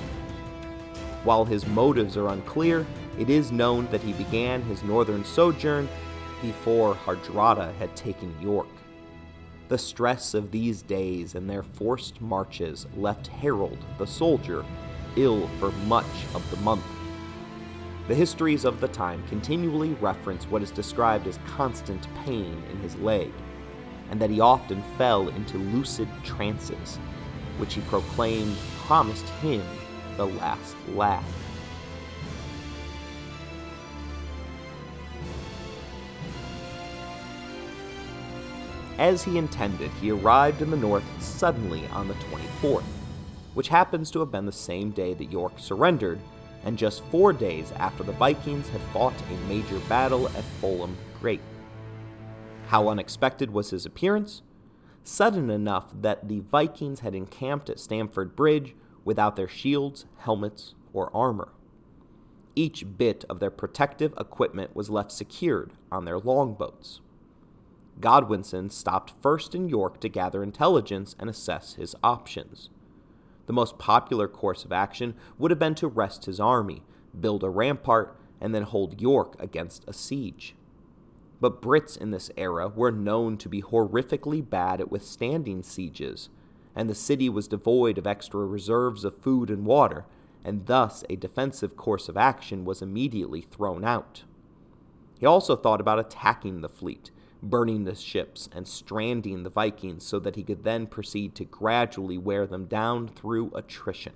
[1.23, 2.87] While his motives are unclear,
[3.19, 5.89] it is known that he began his northern sojourn
[6.43, 8.69] before Hardrada had taken York.
[9.69, 14.67] The stress of these days and their forced marches left Harold, the soldier,
[15.17, 16.85] ill for much of the month.
[18.07, 22.97] The histories of the time continually reference what is described as constant pain in his
[22.97, 23.33] leg,
[24.11, 26.99] and that he often fell into lucid trances,
[27.57, 29.62] which he proclaimed promised him
[30.19, 31.25] the last laugh.
[38.99, 42.85] As he intended, he arrived in the north suddenly on the 24th,
[43.55, 46.21] which happens to have been the same day that York surrendered
[46.64, 51.40] and just four days after the Vikings had fought a major battle at Fulford Gate.
[52.68, 54.42] How unexpected was his appearance?
[55.03, 58.74] Sudden enough that the Vikings had encamped at Stamford Bridge
[59.05, 61.53] without their shields, helmets, or armor.
[62.57, 67.00] Each bit of their protective equipment was left secured on their longboats.
[68.00, 72.70] Godwinson stopped first in York to gather intelligence and assess his options.
[73.47, 76.83] The most popular course of action would have been to rest his army,
[77.19, 80.55] build a rampart, and then hold York against a siege.
[81.41, 86.29] But Brits in this era were known to be horrifically bad at withstanding sieges,
[86.75, 90.07] and the city was devoid of extra reserves of food and water,
[90.45, 94.25] and thus a defensive course of action was immediately thrown out.
[95.19, 97.11] He also thought about attacking the fleet,
[97.51, 102.19] burning the ships and stranding the Vikings so that he could then proceed to gradually
[102.19, 104.15] wear them down through attrition.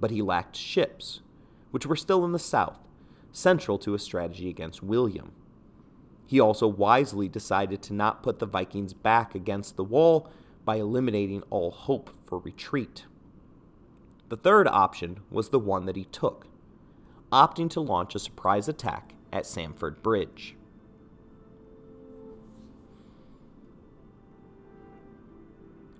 [0.00, 1.20] But he lacked ships,
[1.70, 2.78] which were still in the south,
[3.32, 5.32] central to his strategy against William.
[6.26, 10.28] He also wisely decided to not put the Vikings back against the wall
[10.64, 13.04] by eliminating all hope for retreat.
[14.28, 16.48] The third option was the one that he took,
[17.30, 20.55] opting to launch a surprise attack at Stamford Bridge.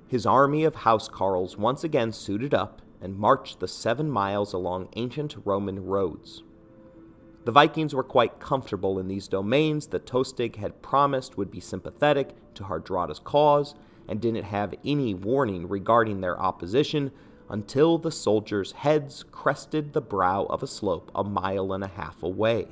[0.08, 5.36] His army of housecarls once again suited up and marched the seven miles along ancient
[5.44, 6.44] Roman roads.
[7.44, 12.34] The Vikings were quite comfortable in these domains that Tostig had promised would be sympathetic
[12.54, 13.74] to Hardrada's cause
[14.08, 17.10] and didn't have any warning regarding their opposition
[17.48, 22.22] until the soldiers' heads crested the brow of a slope a mile and a half
[22.22, 22.66] away.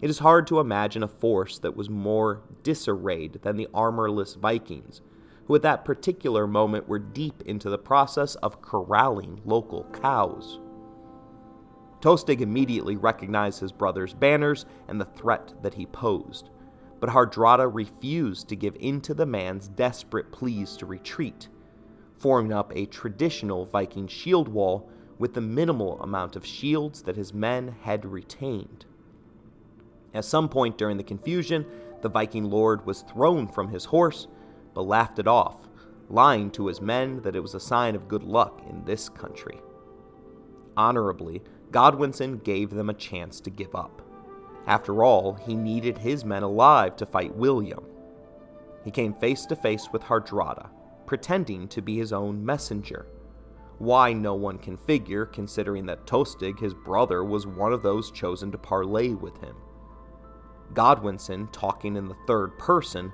[0.00, 5.00] It is hard to imagine a force that was more disarrayed than the armorless Vikings,
[5.46, 10.60] who at that particular moment were deep into the process of corralling local cows.
[12.00, 16.50] Tostig immediately recognized his brother's banners and the threat that he posed,
[17.00, 21.48] but Hardrada refused to give in to the man's desperate pleas to retreat,
[22.18, 24.88] forming up a traditional Viking shield wall
[25.18, 28.84] with the minimal amount of shields that his men had retained.
[30.14, 31.64] At some point during the confusion,
[32.02, 34.26] the Viking lord was thrown from his horse
[34.74, 35.68] but laughed it off,
[36.08, 39.60] lying to his men that it was a sign of good luck in this country.
[40.76, 44.02] Honorably, Godwinson gave them a chance to give up.
[44.66, 47.84] After all, he needed his men alive to fight William.
[48.84, 50.68] He came face to face with Hardrada,
[51.06, 53.06] pretending to be his own messenger.
[53.78, 58.52] Why, no one can figure, considering that Tostig, his brother, was one of those chosen
[58.52, 59.56] to parley with him.
[60.74, 63.12] Godwinson, talking in the third person,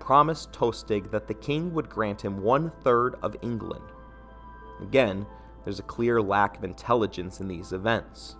[0.00, 3.84] promised Tostig that the king would grant him one third of England.
[4.80, 5.26] Again,
[5.62, 8.36] there's a clear lack of intelligence in these events,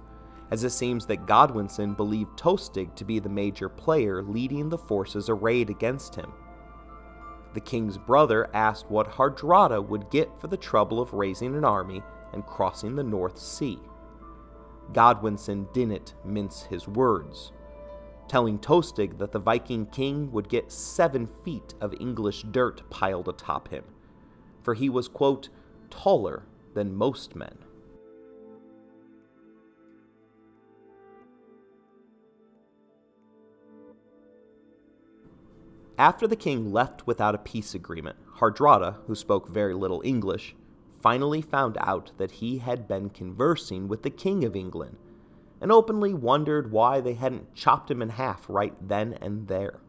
[0.51, 5.29] as it seems that Godwinson believed Tostig to be the major player leading the forces
[5.29, 6.33] arrayed against him.
[7.53, 12.03] The king's brother asked what Hardrada would get for the trouble of raising an army
[12.33, 13.79] and crossing the North Sea.
[14.93, 17.53] Godwinson didn't mince his words
[18.31, 23.67] telling Tostig that the Viking king would get seven feet of English dirt piled atop
[23.67, 23.83] him,
[24.63, 25.49] for he was, quote,
[25.91, 27.59] taller than most men.
[35.99, 40.55] After the king left without a peace agreement, Hardrada, who spoke very little English,
[41.01, 44.99] finally found out that he had been conversing with the King of England
[45.61, 49.81] and openly wondered why they hadn't chopped him in half right then and there.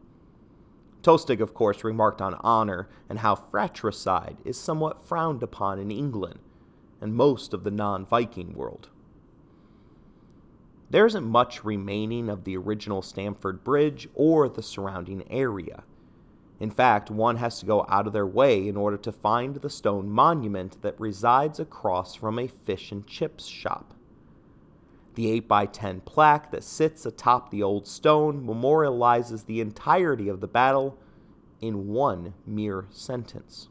[1.02, 6.38] Tostig, of course, remarked on honor and how fratricide is somewhat frowned upon in England
[7.00, 8.88] and most of the non Viking world.
[10.90, 15.84] There isn't much remaining of the original Stamford Bridge or the surrounding area.
[16.60, 19.70] In fact, one has to go out of their way in order to find the
[19.70, 23.94] stone monument that resides across from a fish and chips shop.
[25.14, 30.98] The 8x10 plaque that sits atop the old stone memorializes the entirety of the battle
[31.60, 33.68] in one mere sentence.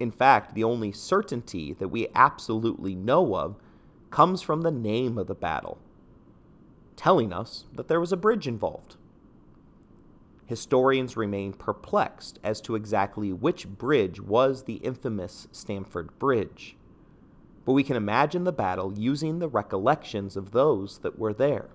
[0.00, 3.56] In fact, the only certainty that we absolutely know of
[4.10, 5.78] comes from the name of the battle,
[6.96, 8.96] telling us that there was a bridge involved.
[10.46, 16.76] Historians remain perplexed as to exactly which bridge was the infamous Stamford Bridge
[17.66, 21.66] but we can imagine the battle using the recollections of those that were there.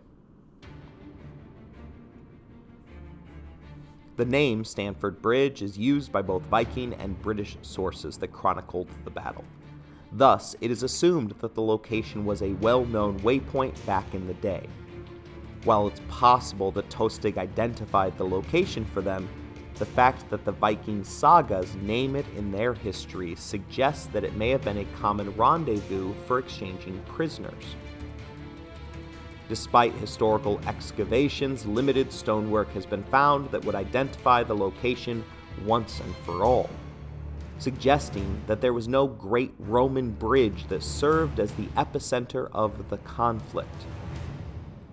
[4.15, 9.11] The name Stamford Bridge is used by both Viking and British sources that chronicled the
[9.11, 9.43] battle.
[10.13, 14.33] Thus, it is assumed that the location was a well known waypoint back in the
[14.35, 14.67] day.
[15.65, 19.27] While it's possible that Tostig identified the location for them,
[19.81, 24.51] the fact that the Viking sagas name it in their history suggests that it may
[24.51, 27.75] have been a common rendezvous for exchanging prisoners.
[29.49, 35.23] Despite historical excavations, limited stonework has been found that would identify the location
[35.65, 36.69] once and for all,
[37.57, 42.97] suggesting that there was no great Roman bridge that served as the epicenter of the
[42.97, 43.87] conflict.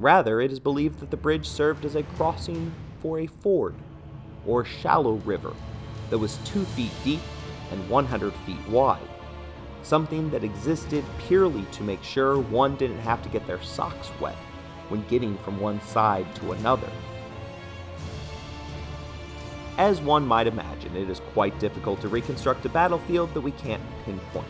[0.01, 2.73] Rather, it is believed that the bridge served as a crossing
[3.03, 3.75] for a ford
[4.49, 5.53] or shallow river
[6.11, 7.21] that was 2 feet deep
[7.71, 9.01] and 100 feet wide,
[9.83, 14.37] something that existed purely to make sure one didn't have to get their socks wet
[14.89, 16.91] when getting from one side to another.
[19.77, 23.83] As one might imagine, it is quite difficult to reconstruct a battlefield that we can't
[24.05, 24.49] pinpoint.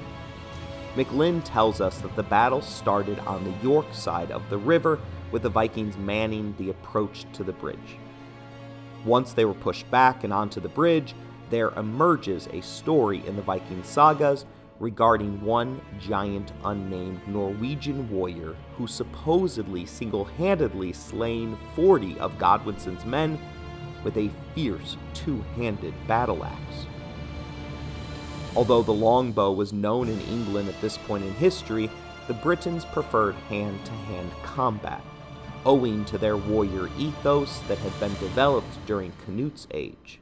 [0.95, 4.99] McLynn tells us that the battle started on the York side of the river,
[5.31, 7.99] with the Vikings manning the approach to the bridge.
[9.05, 11.15] Once they were pushed back and onto the bridge,
[11.51, 14.45] there emerges a story in the Viking sagas
[14.81, 23.39] regarding one giant unnamed Norwegian warrior who supposedly single handedly slain 40 of Godwinson's men
[24.05, 26.87] with a fierce two handed battle axe.
[28.55, 31.91] Although the longbow was known in England at this point in history,
[32.27, 35.03] the Britons preferred hand to hand combat
[35.65, 40.21] owing to their warrior ethos that had been developed during Canute's age.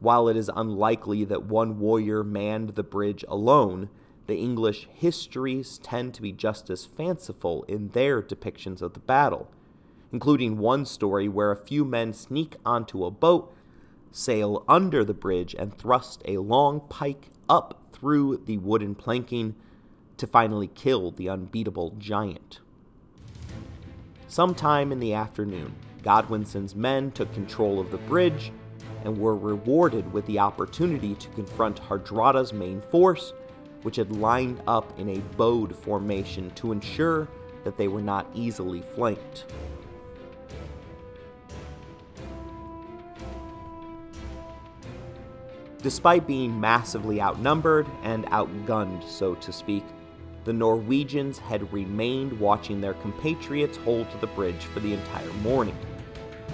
[0.00, 3.90] While it is unlikely that one warrior manned the bridge alone,
[4.26, 9.50] the English histories tend to be just as fanciful in their depictions of the battle,
[10.12, 13.52] including one story where a few men sneak onto a boat,
[14.10, 19.54] sail under the bridge, and thrust a long pike up through the wooden planking
[20.16, 22.60] to finally kill the unbeatable giant.
[24.30, 25.74] Sometime in the afternoon,
[26.04, 28.52] Godwinson's men took control of the bridge
[29.02, 33.32] and were rewarded with the opportunity to confront Hardrada's main force,
[33.82, 37.26] which had lined up in a bowed formation to ensure
[37.64, 39.46] that they were not easily flanked.
[45.82, 49.82] Despite being massively outnumbered and outgunned, so to speak,
[50.44, 55.76] the Norwegians had remained watching their compatriots hold to the bridge for the entire morning.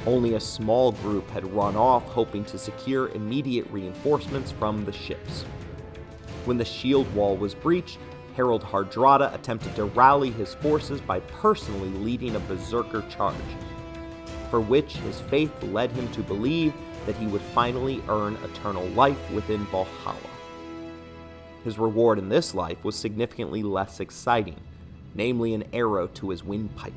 [0.07, 5.43] Only a small group had run off, hoping to secure immediate reinforcements from the ships.
[6.45, 7.99] When the shield wall was breached,
[8.35, 13.35] Harold Hardrada attempted to rally his forces by personally leading a berserker charge,
[14.51, 16.75] for which his faith led him to believe
[17.07, 20.36] that he would finally earn eternal life within Valhalla.
[21.67, 24.61] His reward in this life was significantly less exciting,
[25.17, 26.93] namely an arrow to his windpipe.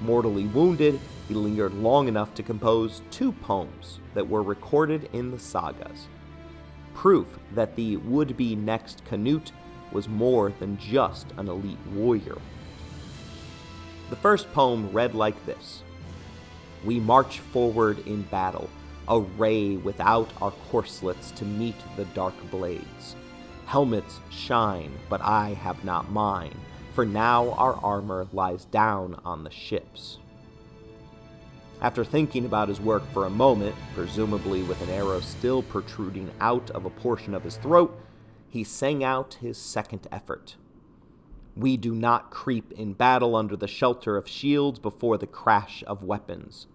[0.00, 0.98] Mortally wounded,
[1.28, 6.08] he lingered long enough to compose two poems that were recorded in the sagas.
[6.92, 9.52] Proof that the would be next Canute
[9.92, 12.38] was more than just an elite warrior.
[14.10, 15.84] The first poem read like this
[16.84, 18.68] We march forward in battle,
[19.08, 23.16] array without our corselets to meet the dark blades.
[23.66, 26.58] Helmets shine, but I have not mine,
[26.94, 30.18] for now our armor lies down on the ships.
[31.80, 36.70] After thinking about his work for a moment, presumably with an arrow still protruding out
[36.70, 37.98] of a portion of his throat,
[38.48, 40.56] he sang out his second effort.
[41.56, 46.02] We do not creep in battle under the shelter of shields before the crash of
[46.02, 46.66] weapons.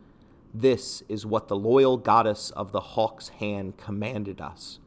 [0.53, 4.79] This is what the loyal goddess of the hawk's hand commanded us.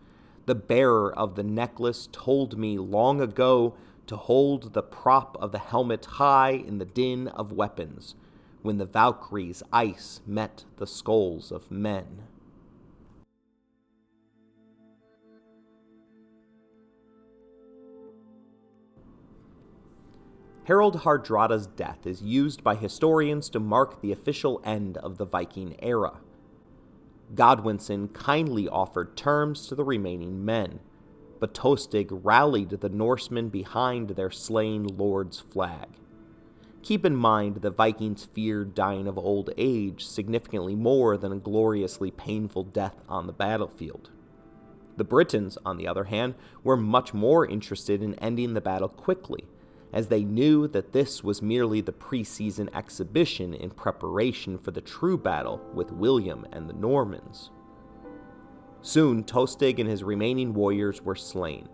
[0.47, 3.75] The bearer of the necklace told me long ago
[4.09, 8.17] to hold the prop of the helmet high in the din of weapons,
[8.63, 12.25] when the Valkyrie's ice met the skulls of men.
[20.65, 25.75] Harold Hardrada's death is used by historians to mark the official end of the Viking
[25.81, 26.21] era.
[27.35, 30.79] Godwinson kindly offered terms to the remaining men,
[31.41, 35.89] but Tostig rallied the Norsemen behind their slain lord's flag.
[36.83, 42.13] Keep in mind that Vikings feared dying of old age significantly more than a gloriously
[42.13, 44.11] painful death on the battlefield.
[44.97, 49.47] The Britons, on the other hand, were much more interested in ending the battle quickly
[49.93, 55.18] as they knew that this was merely the preseason exhibition in preparation for the true
[55.18, 57.51] battle with William and the Normans.
[58.80, 61.68] Soon, Tostig and his remaining warriors were slain.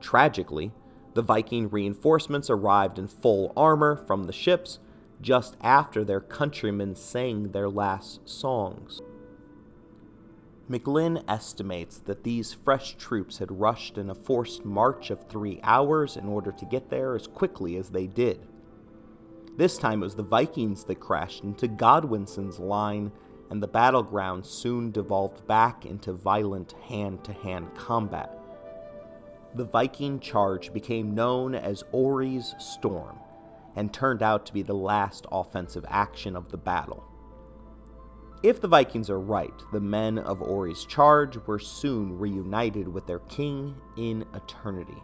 [0.00, 0.72] Tragically,
[1.14, 4.78] the Viking reinforcements arrived in full armor from the ships
[5.20, 9.02] just after their countrymen sang their last songs.
[10.70, 16.16] McLynn estimates that these fresh troops had rushed in a forced march of three hours
[16.16, 18.46] in order to get there as quickly as they did.
[19.56, 23.10] This time it was the Vikings that crashed into Godwinson's line,
[23.50, 28.30] and the battleground soon devolved back into violent hand to hand combat.
[29.56, 33.18] The Viking charge became known as Ori's Storm
[33.74, 37.09] and turned out to be the last offensive action of the battle.
[38.42, 43.18] If the Vikings are right, the men of Ori's charge were soon reunited with their
[43.20, 44.96] king in eternity.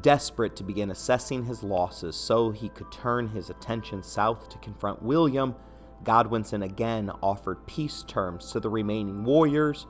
[0.00, 5.00] Desperate to begin assessing his losses so he could turn his attention south to confront
[5.00, 5.54] William,
[6.02, 9.86] Godwinson again offered peace terms to the remaining warriors,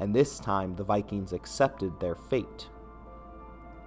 [0.00, 2.68] and this time the Vikings accepted their fate.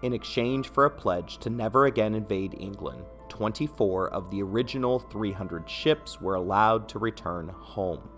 [0.03, 5.69] In exchange for a pledge to never again invade England, 24 of the original 300
[5.69, 8.09] ships were allowed to return home.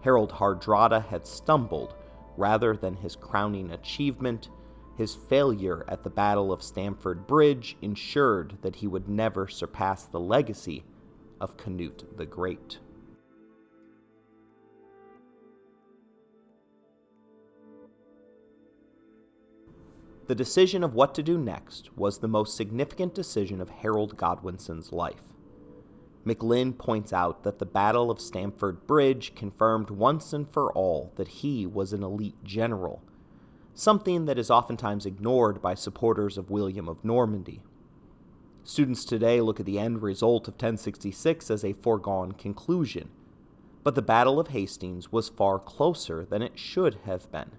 [0.00, 1.94] Harold Hardrada had stumbled
[2.36, 4.50] rather than his crowning achievement.
[4.96, 10.18] His failure at the Battle of Stamford Bridge ensured that he would never surpass the
[10.18, 10.82] legacy
[11.40, 12.80] of Canute the Great.
[20.26, 24.90] The decision of what to do next was the most significant decision of Harold Godwinson's
[24.90, 25.34] life.
[26.24, 31.28] McLynn points out that the Battle of Stamford Bridge confirmed once and for all that
[31.28, 33.02] he was an elite general,
[33.74, 37.60] something that is oftentimes ignored by supporters of William of Normandy.
[38.62, 43.10] Students today look at the end result of 1066 as a foregone conclusion,
[43.82, 47.50] but the Battle of Hastings was far closer than it should have been.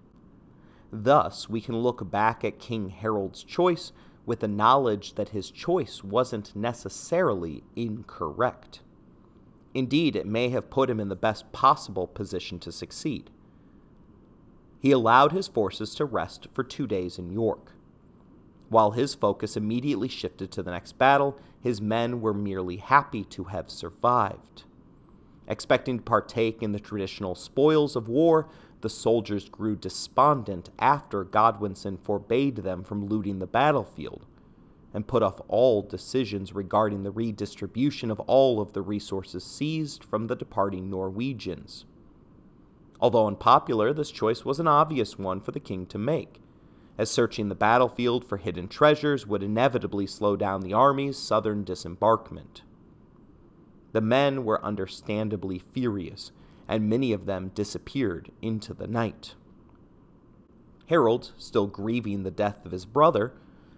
[1.04, 3.92] Thus, we can look back at King Harold's choice
[4.26, 8.80] with the knowledge that his choice wasn't necessarily incorrect.
[9.74, 13.30] Indeed, it may have put him in the best possible position to succeed.
[14.80, 17.74] He allowed his forces to rest for two days in York.
[18.70, 23.46] While his focus immediately shifted to the next battle, his men were merely happy to
[23.46, 24.64] have survived.
[25.48, 28.48] Expecting to partake in the traditional spoils of war,
[28.86, 34.28] the soldiers grew despondent after Godwinson forbade them from looting the battlefield
[34.94, 40.28] and put off all decisions regarding the redistribution of all of the resources seized from
[40.28, 41.86] the departing Norwegians.
[43.02, 46.40] Although unpopular, this choice was an obvious one for the king to make,
[46.96, 52.62] as searching the battlefield for hidden treasures would inevitably slow down the army's southern disembarkment.
[53.94, 56.32] The men were understandably furious,
[56.68, 59.36] and many of them disappeared into the night.
[60.88, 63.34] Harold, still grieving the death of his brother,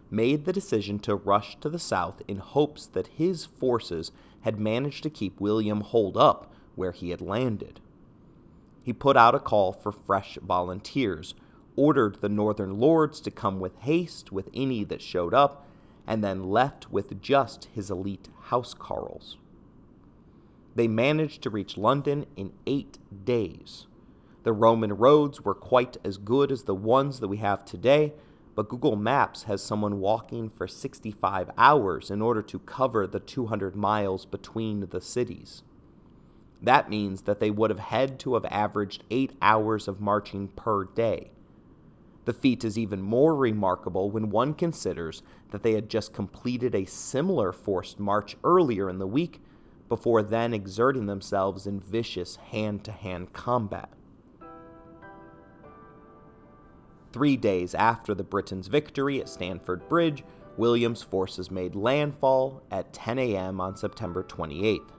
[0.09, 4.11] made the decision to rush to the south in hopes that his forces
[4.41, 7.79] had managed to keep William holed up where he had landed.
[8.83, 11.33] He put out a call for fresh volunteers,
[11.75, 15.65] ordered the northern lords to come with haste with any that showed up,
[16.05, 19.35] and then left with just his elite housecarls.
[20.78, 23.88] They managed to reach London in eight days.
[24.43, 28.13] The Roman roads were quite as good as the ones that we have today,
[28.53, 33.75] but Google Maps has someone walking for 65 hours in order to cover the 200
[33.75, 35.63] miles between the cities.
[36.61, 40.84] That means that they would have had to have averaged 8 hours of marching per
[40.84, 41.32] day.
[42.25, 46.86] The feat is even more remarkable when one considers that they had just completed a
[46.86, 49.41] similar forced march earlier in the week
[49.89, 53.89] before then exerting themselves in vicious hand to hand combat.
[57.11, 60.23] Three days after the Britons' victory at Stamford Bridge,
[60.57, 63.61] William's forces made landfall at 10 a.m.
[63.61, 64.91] on September 28th.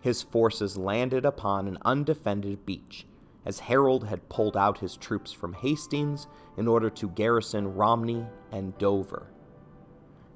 [0.00, 3.06] His forces landed upon an undefended beach,
[3.44, 6.26] as Harold had pulled out his troops from Hastings
[6.56, 9.28] in order to garrison Romney and Dover.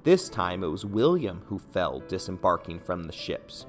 [0.05, 3.65] This time it was William who fell disembarking from the ships,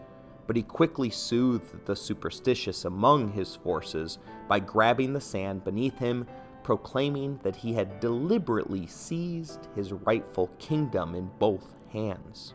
[0.48, 4.20] but he quickly soothed the superstitious among his forces
[4.50, 6.28] by grabbing the sand beneath him
[6.62, 12.54] proclaiming that he had deliberately seized his rightful kingdom in both hands.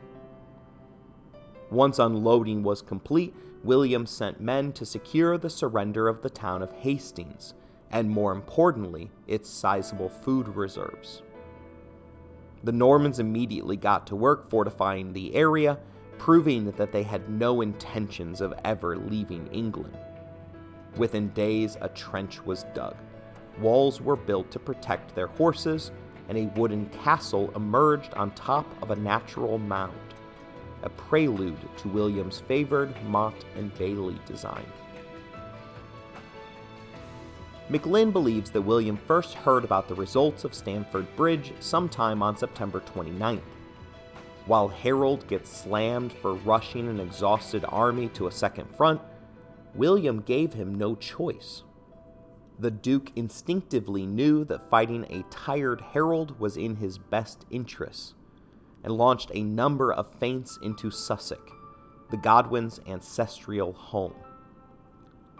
[1.70, 6.72] Once unloading was complete, William sent men to secure the surrender of the town of
[6.72, 7.54] Hastings,
[7.90, 11.22] and more importantly, its sizable food reserves.
[12.62, 15.78] The Normans immediately got to work fortifying the area,
[16.18, 19.96] proving that they had no intentions of ever leaving England.
[20.96, 22.96] Within days, a trench was dug
[23.60, 25.90] Walls were built to protect their horses,
[26.28, 30.14] and a wooden castle emerged on top of a natural mound,
[30.82, 34.64] a prelude to William's favored Motte and Bailey design.
[37.70, 42.80] McLynn believes that William first heard about the results of Stamford Bridge sometime on September
[42.80, 43.40] 29th.
[44.46, 49.00] While Harold gets slammed for rushing an exhausted army to a second front,
[49.74, 51.62] William gave him no choice
[52.60, 58.14] the Duke instinctively knew that fighting a tired Harold was in his best interests,
[58.84, 61.40] and launched a number of feints into Sussex,
[62.10, 64.14] the Godwins' ancestral home,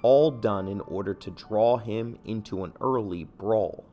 [0.03, 3.85] all done in order to draw him into an early brawl.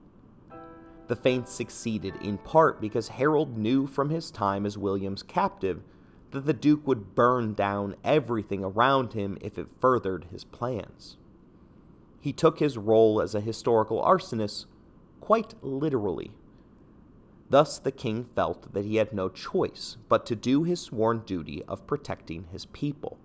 [1.08, 5.84] The feints succeeded in part because Harold knew from his time as William's captive
[6.32, 11.18] that the Duke would burn down everything around him if it furthered his plans
[12.28, 14.66] he took his role as a historical arsonist
[15.22, 16.32] quite literally.
[17.50, 21.64] Thus, the king felt that he had no choice but to do his sworn duty
[21.70, 23.18] of protecting his people.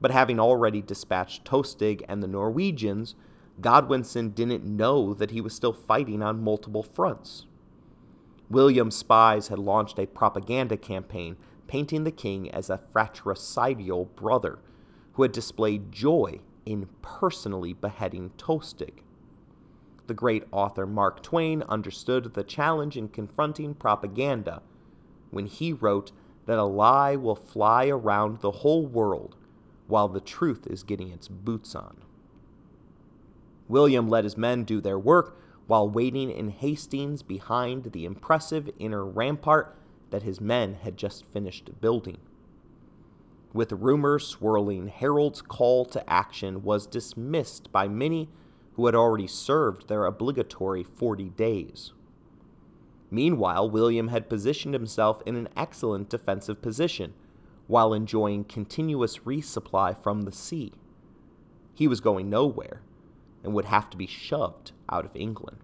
[0.00, 3.14] But having already dispatched Tostig and the Norwegians,
[3.60, 7.46] Godwinson didn't know that he was still fighting on multiple fronts.
[8.48, 11.36] William's spies had launched a propaganda campaign
[11.66, 14.58] painting the king as a fratricidal brother
[15.14, 19.02] who had displayed joy in personally beheading Tostig.
[20.06, 24.62] The great author Mark Twain understood the challenge in confronting propaganda
[25.30, 26.12] when he wrote
[26.46, 29.36] that a lie will fly around the whole world
[29.88, 31.96] while the truth is getting its boots on.
[33.66, 39.04] William let his men do their work while waiting in Hastings behind the impressive inner
[39.04, 39.76] rampart
[40.10, 42.18] that his men had just finished building.
[43.52, 48.28] With rumors swirling, Harold's call to action was dismissed by many
[48.74, 51.92] who had already served their obligatory 40 days.
[53.10, 57.14] Meanwhile, William had positioned himself in an excellent defensive position
[57.68, 60.72] while enjoying continuous resupply from the sea.
[61.74, 62.82] He was going nowhere
[63.44, 65.58] and would have to be shoved out of England.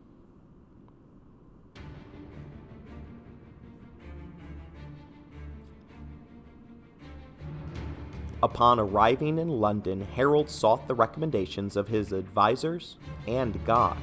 [8.42, 13.96] Upon arriving in London, Harold sought the recommendations of his advisers and God.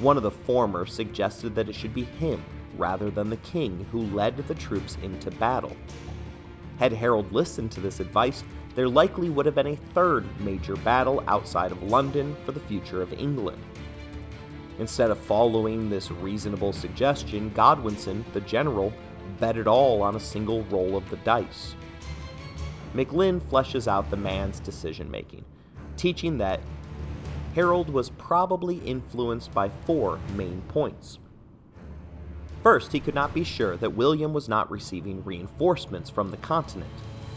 [0.00, 2.42] One of the former suggested that it should be him,
[2.78, 5.76] rather than the king, who led the troops into battle.
[6.78, 8.42] Had Harold listened to this advice,
[8.74, 13.00] there likely would have been a third major battle outside of London for the future
[13.00, 13.62] of England.
[14.78, 18.92] Instead of following this reasonable suggestion, Godwinson, the general,
[19.38, 21.76] bet it all on a single roll of the dice.
[22.94, 25.44] McLynn fleshes out the man's decision making,
[25.96, 26.60] teaching that
[27.54, 31.18] Harold was probably influenced by four main points.
[32.64, 36.90] First, he could not be sure that William was not receiving reinforcements from the continent,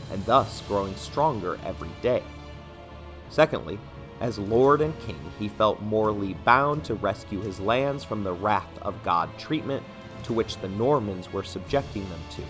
[0.09, 2.23] and thus growing stronger every day.
[3.30, 3.78] Secondly,
[4.21, 8.71] as Lord and King, he felt morally bound to rescue his lands from the wrath
[8.84, 9.84] of God treatment
[10.23, 12.43] to which the Normans were subjecting them to.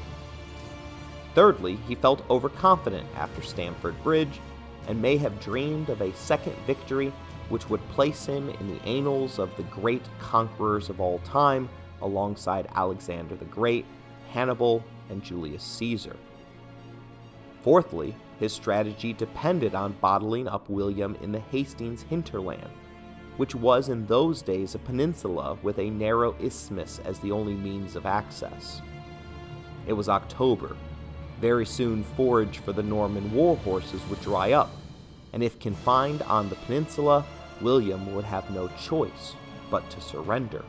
[1.34, 4.40] Thirdly, he felt overconfident after Stamford Bridge
[4.88, 7.12] and may have dreamed of a second victory
[7.50, 11.68] which would place him in the annals of the great conquerors of all time
[12.02, 13.86] alongside Alexander the Great,
[14.32, 16.16] Hannibal, and Julius Caesar.
[17.64, 22.70] Fourthly, his strategy depended on bottling up William in the Hastings hinterland,
[23.38, 27.96] which was in those days a peninsula with a narrow isthmus as the only means
[27.96, 28.82] of access.
[29.88, 30.76] It was October.
[31.42, 34.72] Very soon, forage for the Norman war horses would dry up,
[35.34, 37.26] and if confined on the peninsula,
[37.62, 39.36] William would have no choice
[39.70, 40.64] but to surrender.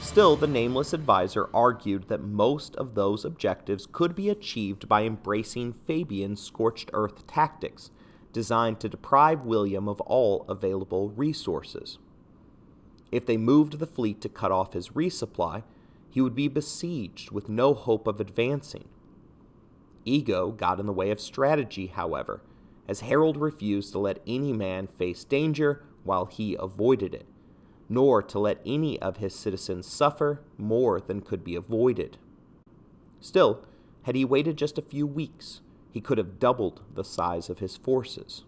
[0.00, 5.72] Still, the nameless advisor argued that most of those objectives could be achieved by embracing
[5.72, 7.90] Fabian's scorched earth tactics,
[8.32, 11.98] designed to deprive William of all available resources.
[13.12, 15.64] If they moved the fleet to cut off his resupply,
[16.08, 18.88] he would be besieged with no hope of advancing.
[20.04, 22.42] Ego got in the way of strategy, however,
[22.88, 27.26] as Harold refused to let any man face danger while he avoided it
[27.90, 32.16] nor to let any of his citizens suffer more than could be avoided.
[33.20, 33.64] Still,
[34.04, 35.60] had he waited just a few weeks,
[35.90, 38.44] he could have doubled the size of his forces.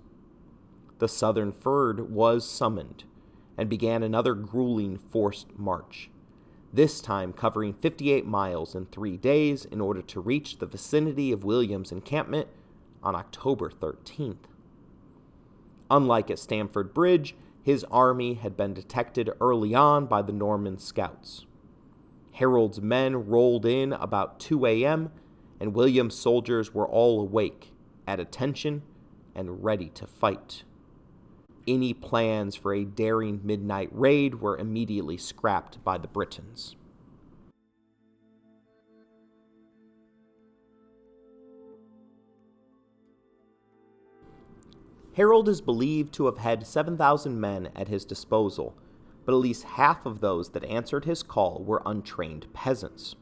[1.01, 3.03] The southern Fyrd was summoned,
[3.59, 6.09] and began another grueling forced march,
[6.72, 11.45] this time covering 58 miles in three days in order to reach the vicinity of
[11.45, 12.47] William's encampment
[13.03, 14.47] on October 13th.
[15.90, 21.46] Unlike at Stamford Bridge, his army had been detected early on by the Norman scouts.
[22.32, 25.10] Harold's men rolled in about 2 a.m.,
[25.60, 27.72] and William's soldiers were all awake,
[28.06, 28.82] at attention,
[29.34, 30.64] and ready to fight.
[31.68, 36.74] Any plans for a daring midnight raid were immediately scrapped by the Britons.
[45.14, 48.74] Harold is believed to have had 7,000 men at his disposal,
[49.26, 53.14] but at least half of those that answered his call were untrained peasants.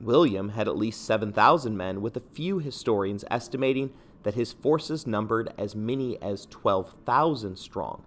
[0.00, 3.92] William had at least 7,000 men, with a few historians estimating
[4.24, 8.02] that his forces numbered as many as 12,000 strong,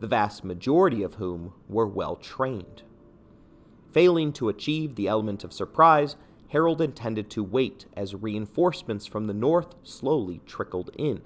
[0.00, 2.82] the vast majority of whom were well trained.
[3.92, 6.16] Failing to achieve the element of surprise,
[6.48, 11.22] Harold intended to wait as reinforcements from the north slowly trickled in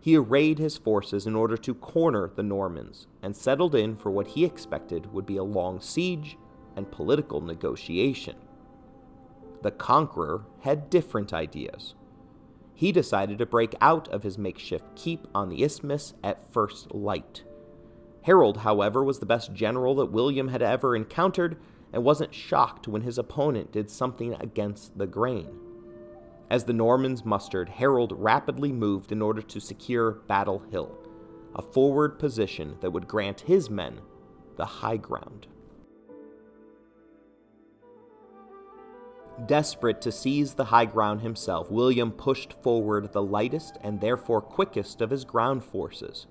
[0.00, 4.28] he arrayed his forces in order to corner the Normans and settled in for what
[4.28, 6.38] he expected would be a long siege
[6.74, 8.36] and political negotiation.
[9.62, 11.94] The conqueror had different ideas.
[12.74, 17.44] He decided to break out of his makeshift keep on the isthmus at first light.
[18.22, 21.58] Harold, however, was the best general that William had ever encountered
[21.92, 25.58] and wasn't shocked when his opponent did something against the grain.
[26.50, 30.98] As the Normans mustered, Harold rapidly moved in order to secure Battle Hill,
[31.54, 34.00] a forward position that would grant his men
[34.56, 35.46] the high ground.
[39.46, 45.00] Desperate to seize the high ground himself, William pushed forward the lightest and therefore quickest
[45.00, 46.26] of his ground forces.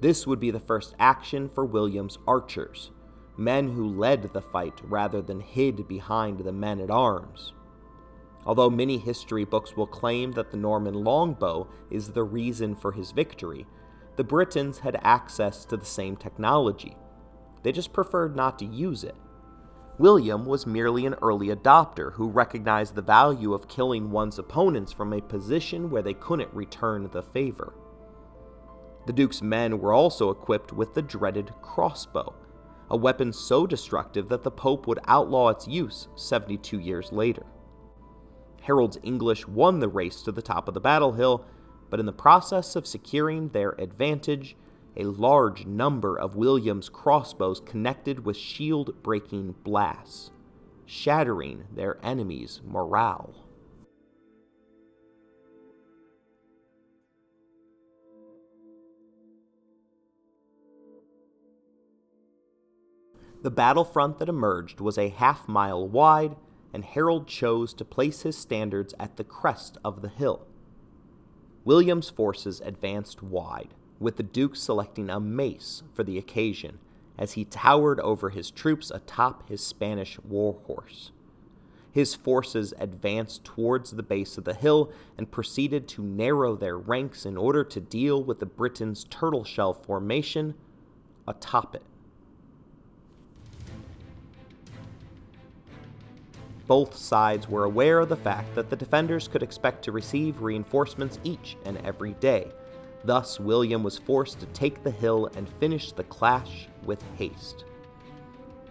[0.00, 2.90] This would be the first action for William's archers,
[3.36, 7.54] men who led the fight rather than hid behind the men at arms.
[8.46, 13.12] Although many history books will claim that the Norman longbow is the reason for his
[13.12, 13.66] victory,
[14.16, 16.96] the Britons had access to the same technology.
[17.62, 19.16] They just preferred not to use it.
[19.98, 25.12] William was merely an early adopter who recognized the value of killing one's opponents from
[25.12, 27.74] a position where they couldn't return the favor.
[29.06, 32.32] The Duke's men were also equipped with the dreaded crossbow,
[32.90, 37.44] a weapon so destructive that the Pope would outlaw its use 72 years later.
[38.68, 41.42] Harold's English won the race to the top of the battle hill,
[41.88, 44.56] but in the process of securing their advantage,
[44.94, 50.30] a large number of William's crossbows connected with shield breaking blasts,
[50.84, 53.34] shattering their enemies' morale.
[63.40, 66.36] The battlefront that emerged was a half mile wide
[66.78, 70.46] and Harold chose to place his standards at the crest of the hill.
[71.64, 76.78] William's forces advanced wide, with the Duke selecting a mace for the occasion
[77.18, 81.10] as he towered over his troops atop his Spanish war horse.
[81.90, 87.26] His forces advanced towards the base of the hill and proceeded to narrow their ranks
[87.26, 90.54] in order to deal with the Britons' turtle shell formation
[91.26, 91.82] atop it.
[96.68, 101.18] Both sides were aware of the fact that the defenders could expect to receive reinforcements
[101.24, 102.48] each and every day.
[103.04, 107.64] Thus, William was forced to take the hill and finish the clash with haste.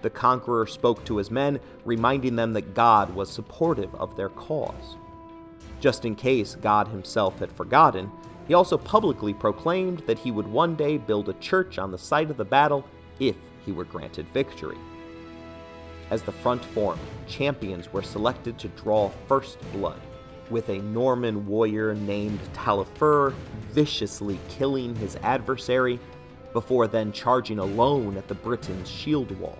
[0.03, 4.95] The conqueror spoke to his men, reminding them that God was supportive of their cause.
[5.79, 8.11] Just in case God himself had forgotten,
[8.47, 12.29] he also publicly proclaimed that he would one day build a church on the site
[12.29, 12.85] of the battle
[13.19, 13.35] if
[13.65, 14.77] he were granted victory.
[16.09, 19.99] As the front formed, champions were selected to draw first blood,
[20.49, 23.33] with a Norman warrior named Taillefer
[23.71, 25.99] viciously killing his adversary
[26.53, 29.57] before then charging alone at the Britons' shield wall.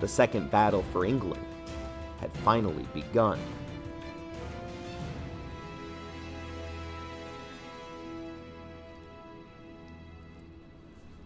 [0.00, 1.46] The second battle for England
[2.20, 3.38] had finally begun.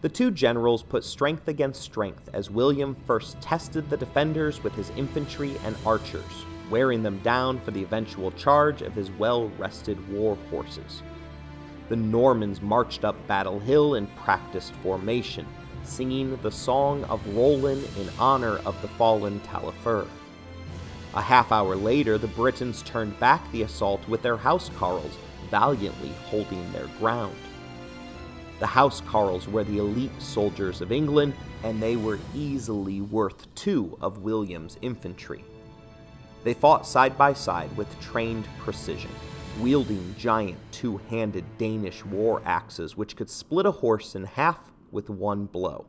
[0.03, 4.89] The two generals put strength against strength as William first tested the defenders with his
[4.97, 10.39] infantry and archers, wearing them down for the eventual charge of his well rested war
[10.51, 11.03] horses.
[11.91, 15.47] The Normans marched up Battle Hill in practiced formation,
[15.83, 20.07] singing the Song of Roland in honor of the fallen Taillefer.
[21.13, 25.13] A half hour later, the Britons turned back the assault with their housecarls,
[25.51, 27.37] valiantly holding their ground.
[28.61, 31.33] The Housecarls were the elite soldiers of England,
[31.65, 35.43] and they were easily worth two of William's infantry.
[36.45, 39.11] They fought side by side with trained precision,
[39.61, 44.61] wielding giant two handed Danish war axes which could split a horse in half
[44.93, 45.87] with one blow.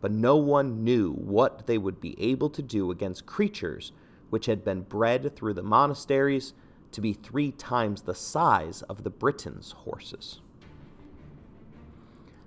[0.00, 3.92] But no one knew what they would be able to do against creatures
[4.30, 6.52] which had been bred through the monasteries
[6.90, 10.40] to be three times the size of the Britons' horses.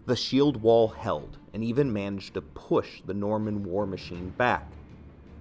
[0.05, 4.69] The shield wall held and even managed to push the Norman war machine back.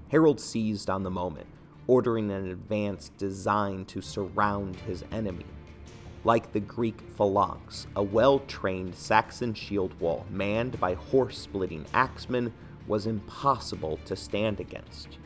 [0.09, 1.49] Harold seized on the moment,
[1.89, 5.47] ordering an advance designed to surround his enemy.
[6.23, 12.53] Like the Greek phalanx, a well trained Saxon shield wall manned by horse splitting axemen
[12.87, 15.19] was impossible to stand against.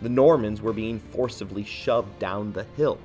[0.00, 2.98] The Normans were being forcibly shoved down the hill.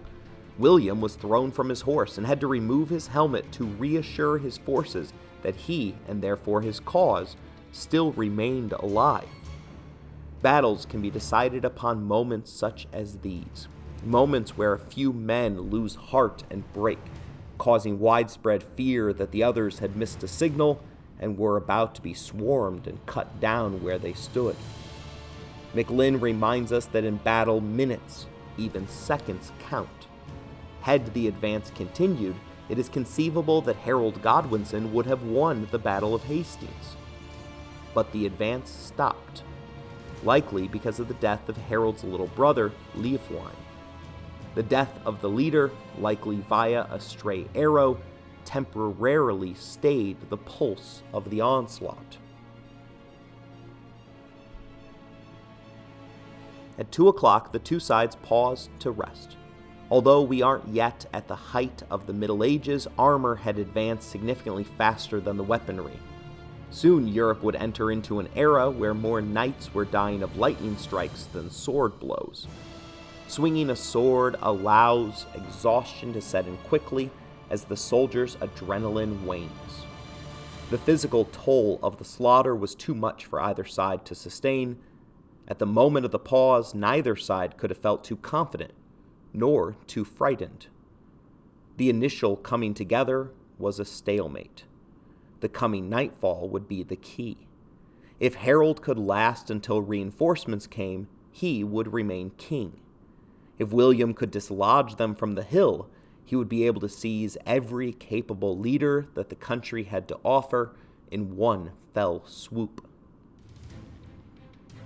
[0.57, 4.57] William was thrown from his horse and had to remove his helmet to reassure his
[4.57, 7.35] forces that he, and therefore his cause,
[7.71, 9.27] still remained alive.
[10.41, 13.67] Battles can be decided upon moments such as these
[14.03, 16.99] moments where a few men lose heart and break,
[17.57, 20.81] causing widespread fear that the others had missed a signal
[21.19, 24.55] and were about to be swarmed and cut down where they stood.
[25.75, 28.25] McLynn reminds us that in battle, minutes,
[28.57, 30.07] even seconds, count.
[30.81, 32.35] Had the advance continued,
[32.69, 36.95] it is conceivable that Harold Godwinson would have won the Battle of Hastings.
[37.93, 39.43] But the advance stopped,
[40.23, 43.55] likely because of the death of Harold's little brother, Leofwine.
[44.55, 47.99] The death of the leader, likely via a stray arrow,
[48.43, 52.17] temporarily stayed the pulse of the onslaught.
[56.79, 59.37] At two o'clock, the two sides paused to rest.
[59.91, 64.63] Although we aren't yet at the height of the Middle Ages, armor had advanced significantly
[64.63, 65.99] faster than the weaponry.
[66.69, 71.25] Soon Europe would enter into an era where more knights were dying of lightning strikes
[71.25, 72.47] than sword blows.
[73.27, 77.11] Swinging a sword allows exhaustion to set in quickly
[77.49, 79.51] as the soldier's adrenaline wanes.
[80.69, 84.77] The physical toll of the slaughter was too much for either side to sustain.
[85.49, 88.71] At the moment of the pause, neither side could have felt too confident
[89.33, 90.67] nor too frightened.
[91.77, 94.65] The initial coming together was a stalemate.
[95.39, 97.47] The coming nightfall would be the key.
[98.19, 102.79] If Harold could last until reinforcements came, he would remain king.
[103.57, 105.89] If William could dislodge them from the hill,
[106.23, 110.75] he would be able to seize every capable leader that the country had to offer
[111.09, 112.87] in one fell swoop.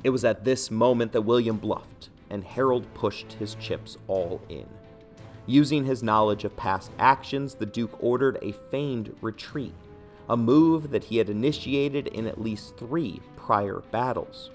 [0.03, 4.67] It was at this moment that William bluffed and Harold pushed his chips all in.
[5.47, 9.76] Using his knowledge of past actions, the Duke ordered a feigned retreat,
[10.30, 14.49] a move that he had initiated in at least three prior battles.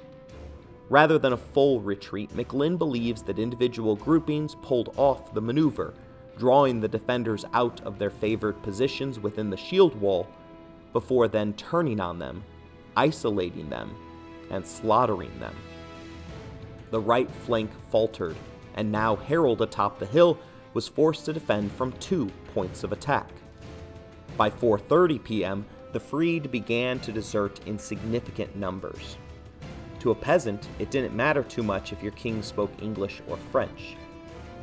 [0.88, 5.94] Rather than a full retreat, McLynn believes that individual groupings pulled off the maneuver,
[6.36, 10.26] drawing the defenders out of their favored positions within the shield wall,
[10.92, 12.42] before then turning on them,
[12.96, 13.94] isolating them,
[14.50, 15.54] and slaughtering them.
[16.90, 18.36] The right flank faltered,
[18.74, 20.38] and now Harold atop the hill
[20.74, 23.30] was forced to defend from two points of attack.
[24.36, 29.16] By 4:30 p.m., the fyrd began to desert in significant numbers.
[30.00, 33.96] To a peasant, it didn't matter too much if your king spoke English or French.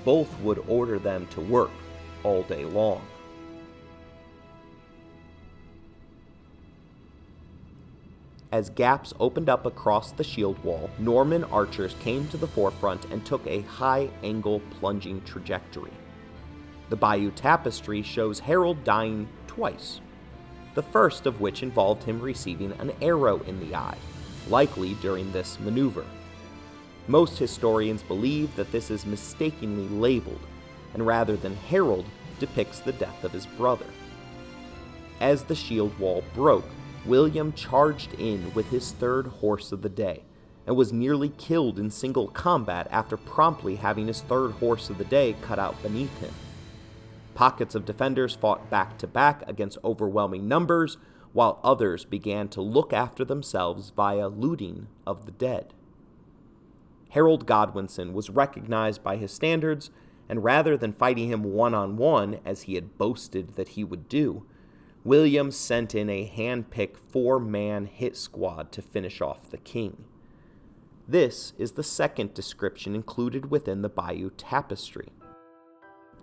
[0.03, 1.71] Both would order them to work
[2.23, 3.01] all day long.
[8.51, 13.25] As gaps opened up across the shield wall, Norman archers came to the forefront and
[13.25, 15.91] took a high angle plunging trajectory.
[16.89, 19.99] The Bayeux Tapestry shows Harold dying twice,
[20.75, 23.97] the first of which involved him receiving an arrow in the eye,
[24.47, 26.05] likely during this maneuver.
[27.09, 30.39] Most historians believe that this is mistakenly labeled,
[30.93, 32.05] and rather than Harold,
[32.39, 33.87] depicts the death of his brother.
[35.19, 36.69] As the shield wall broke,
[37.05, 40.23] William charged in with his third horse of the day
[40.65, 45.05] and was nearly killed in single combat after promptly having his third horse of the
[45.05, 46.33] day cut out beneath him.
[47.33, 50.97] Pockets of defenders fought back to back against overwhelming numbers,
[51.33, 55.73] while others began to look after themselves via looting of the dead.
[57.11, 59.91] Harold Godwinson was recognized by his standards,
[60.27, 64.09] and rather than fighting him one on one, as he had boasted that he would
[64.09, 64.45] do,
[65.03, 70.05] William sent in a hand picked four man hit squad to finish off the king.
[71.07, 75.09] This is the second description included within the Bayeux Tapestry.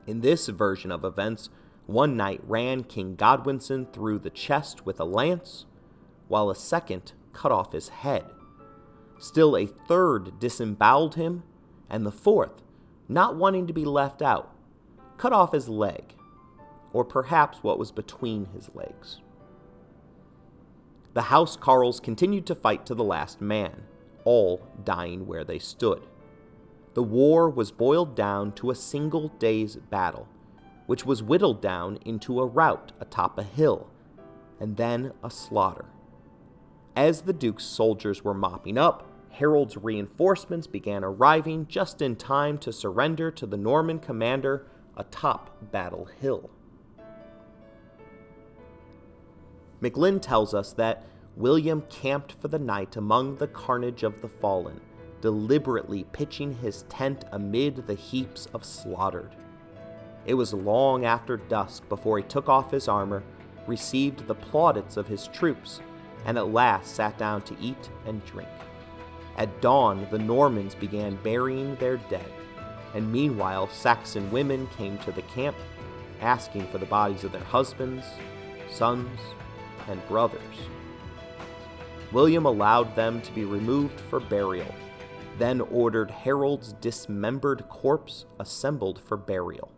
[0.07, 1.49] In this version of events,
[1.87, 5.64] one knight ran King Godwinson through the chest with a lance,
[6.29, 8.25] while a second cut off his head.
[9.18, 11.45] Still, a third disemboweled him,
[11.89, 12.62] and the fourth,
[13.09, 14.55] not wanting to be left out,
[15.16, 16.14] cut off his leg
[16.95, 19.18] or perhaps what was between his legs.
[21.12, 23.82] The House Carls continued to fight to the last man,
[24.24, 26.07] all dying where they stood.
[26.95, 30.28] The war was boiled down to a single day's battle,
[30.86, 33.90] which was whittled down into a rout atop a hill,
[34.61, 35.86] and then a slaughter.
[36.95, 42.72] As the Duke's soldiers were mopping up, Harold's reinforcements began arriving just in time to
[42.72, 46.51] surrender to the Norman commander atop Battle Hill.
[49.85, 51.05] McLynn tells us that
[51.37, 54.80] William camped for the night among the carnage of the fallen,
[55.20, 59.37] deliberately pitching his tent amid the heaps of slaughtered.
[60.24, 63.22] It was long after dusk before he took off his armor,
[63.66, 65.82] received the plaudits of his troops,
[66.24, 68.49] and at last sat down to eat and drink.
[69.37, 72.32] At dawn, the Normans began burying their dead,
[72.95, 75.57] and meanwhile, Saxon women came to the camp,
[76.22, 78.07] asking for the bodies of their husbands,
[78.70, 79.20] sons,
[79.89, 80.41] and brothers.
[82.12, 84.72] William allowed them to be removed for burial,
[85.39, 89.72] then ordered Harold's dismembered corpse assembled for burial.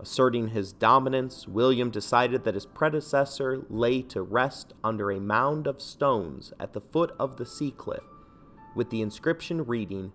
[0.00, 5.82] Asserting his dominance, William decided that his predecessor lay to rest under a mound of
[5.82, 8.04] stones at the foot of the sea cliff,
[8.76, 10.12] with the inscription reading,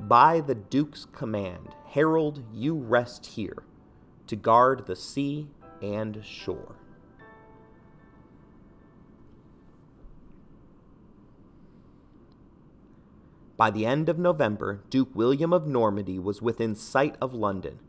[0.00, 3.64] By the Duke's command, Harold, you rest here,
[4.28, 5.48] to guard the sea
[5.82, 6.77] and shore.
[13.58, 17.80] By the end of November, Duke William of Normandy was within sight of London,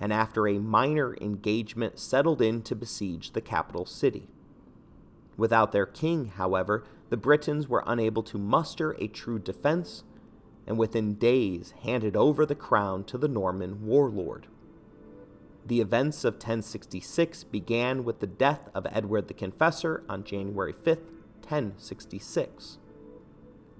[0.00, 4.26] and after a minor engagement settled in to besiege the capital city.
[5.36, 10.02] Without their king, however, the Britons were unable to muster a true defense,
[10.66, 14.48] and within days handed over the crown to the Norman warlord.
[15.64, 20.98] The events of 1066 began with the death of Edward the Confessor on January 5,
[21.42, 22.78] 1066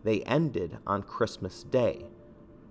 [0.05, 2.07] they ended on Christmas Day,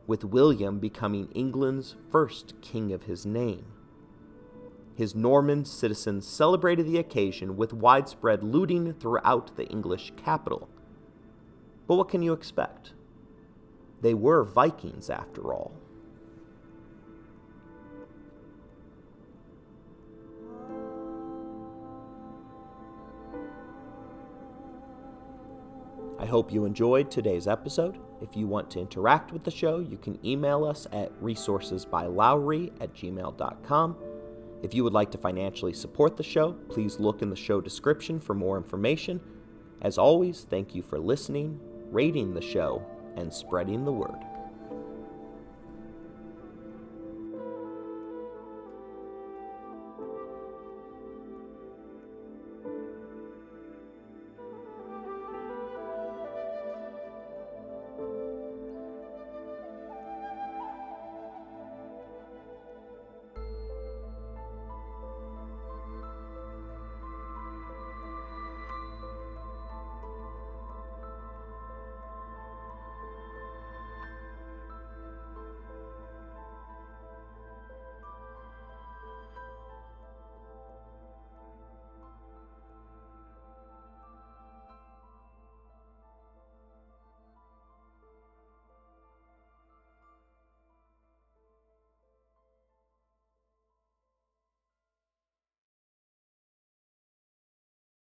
[0.08, 3.66] with William becoming England's first king of his name.
[4.96, 10.70] His Norman citizens celebrated the occasion with widespread looting throughout the English capital.
[11.88, 12.94] But what can you expect?
[14.02, 15.74] They were Vikings, after all.
[26.22, 27.98] I hope you enjoyed today's episode.
[28.22, 32.94] If you want to interact with the show, you can email us at resourcesbylowry at
[32.94, 33.98] gmail.com.
[34.62, 38.20] If you would like to financially support the show, please look in the show description
[38.20, 39.20] for more information.
[39.82, 41.60] As always, thank you for listening,
[41.90, 44.31] rating the show, and spreading the word.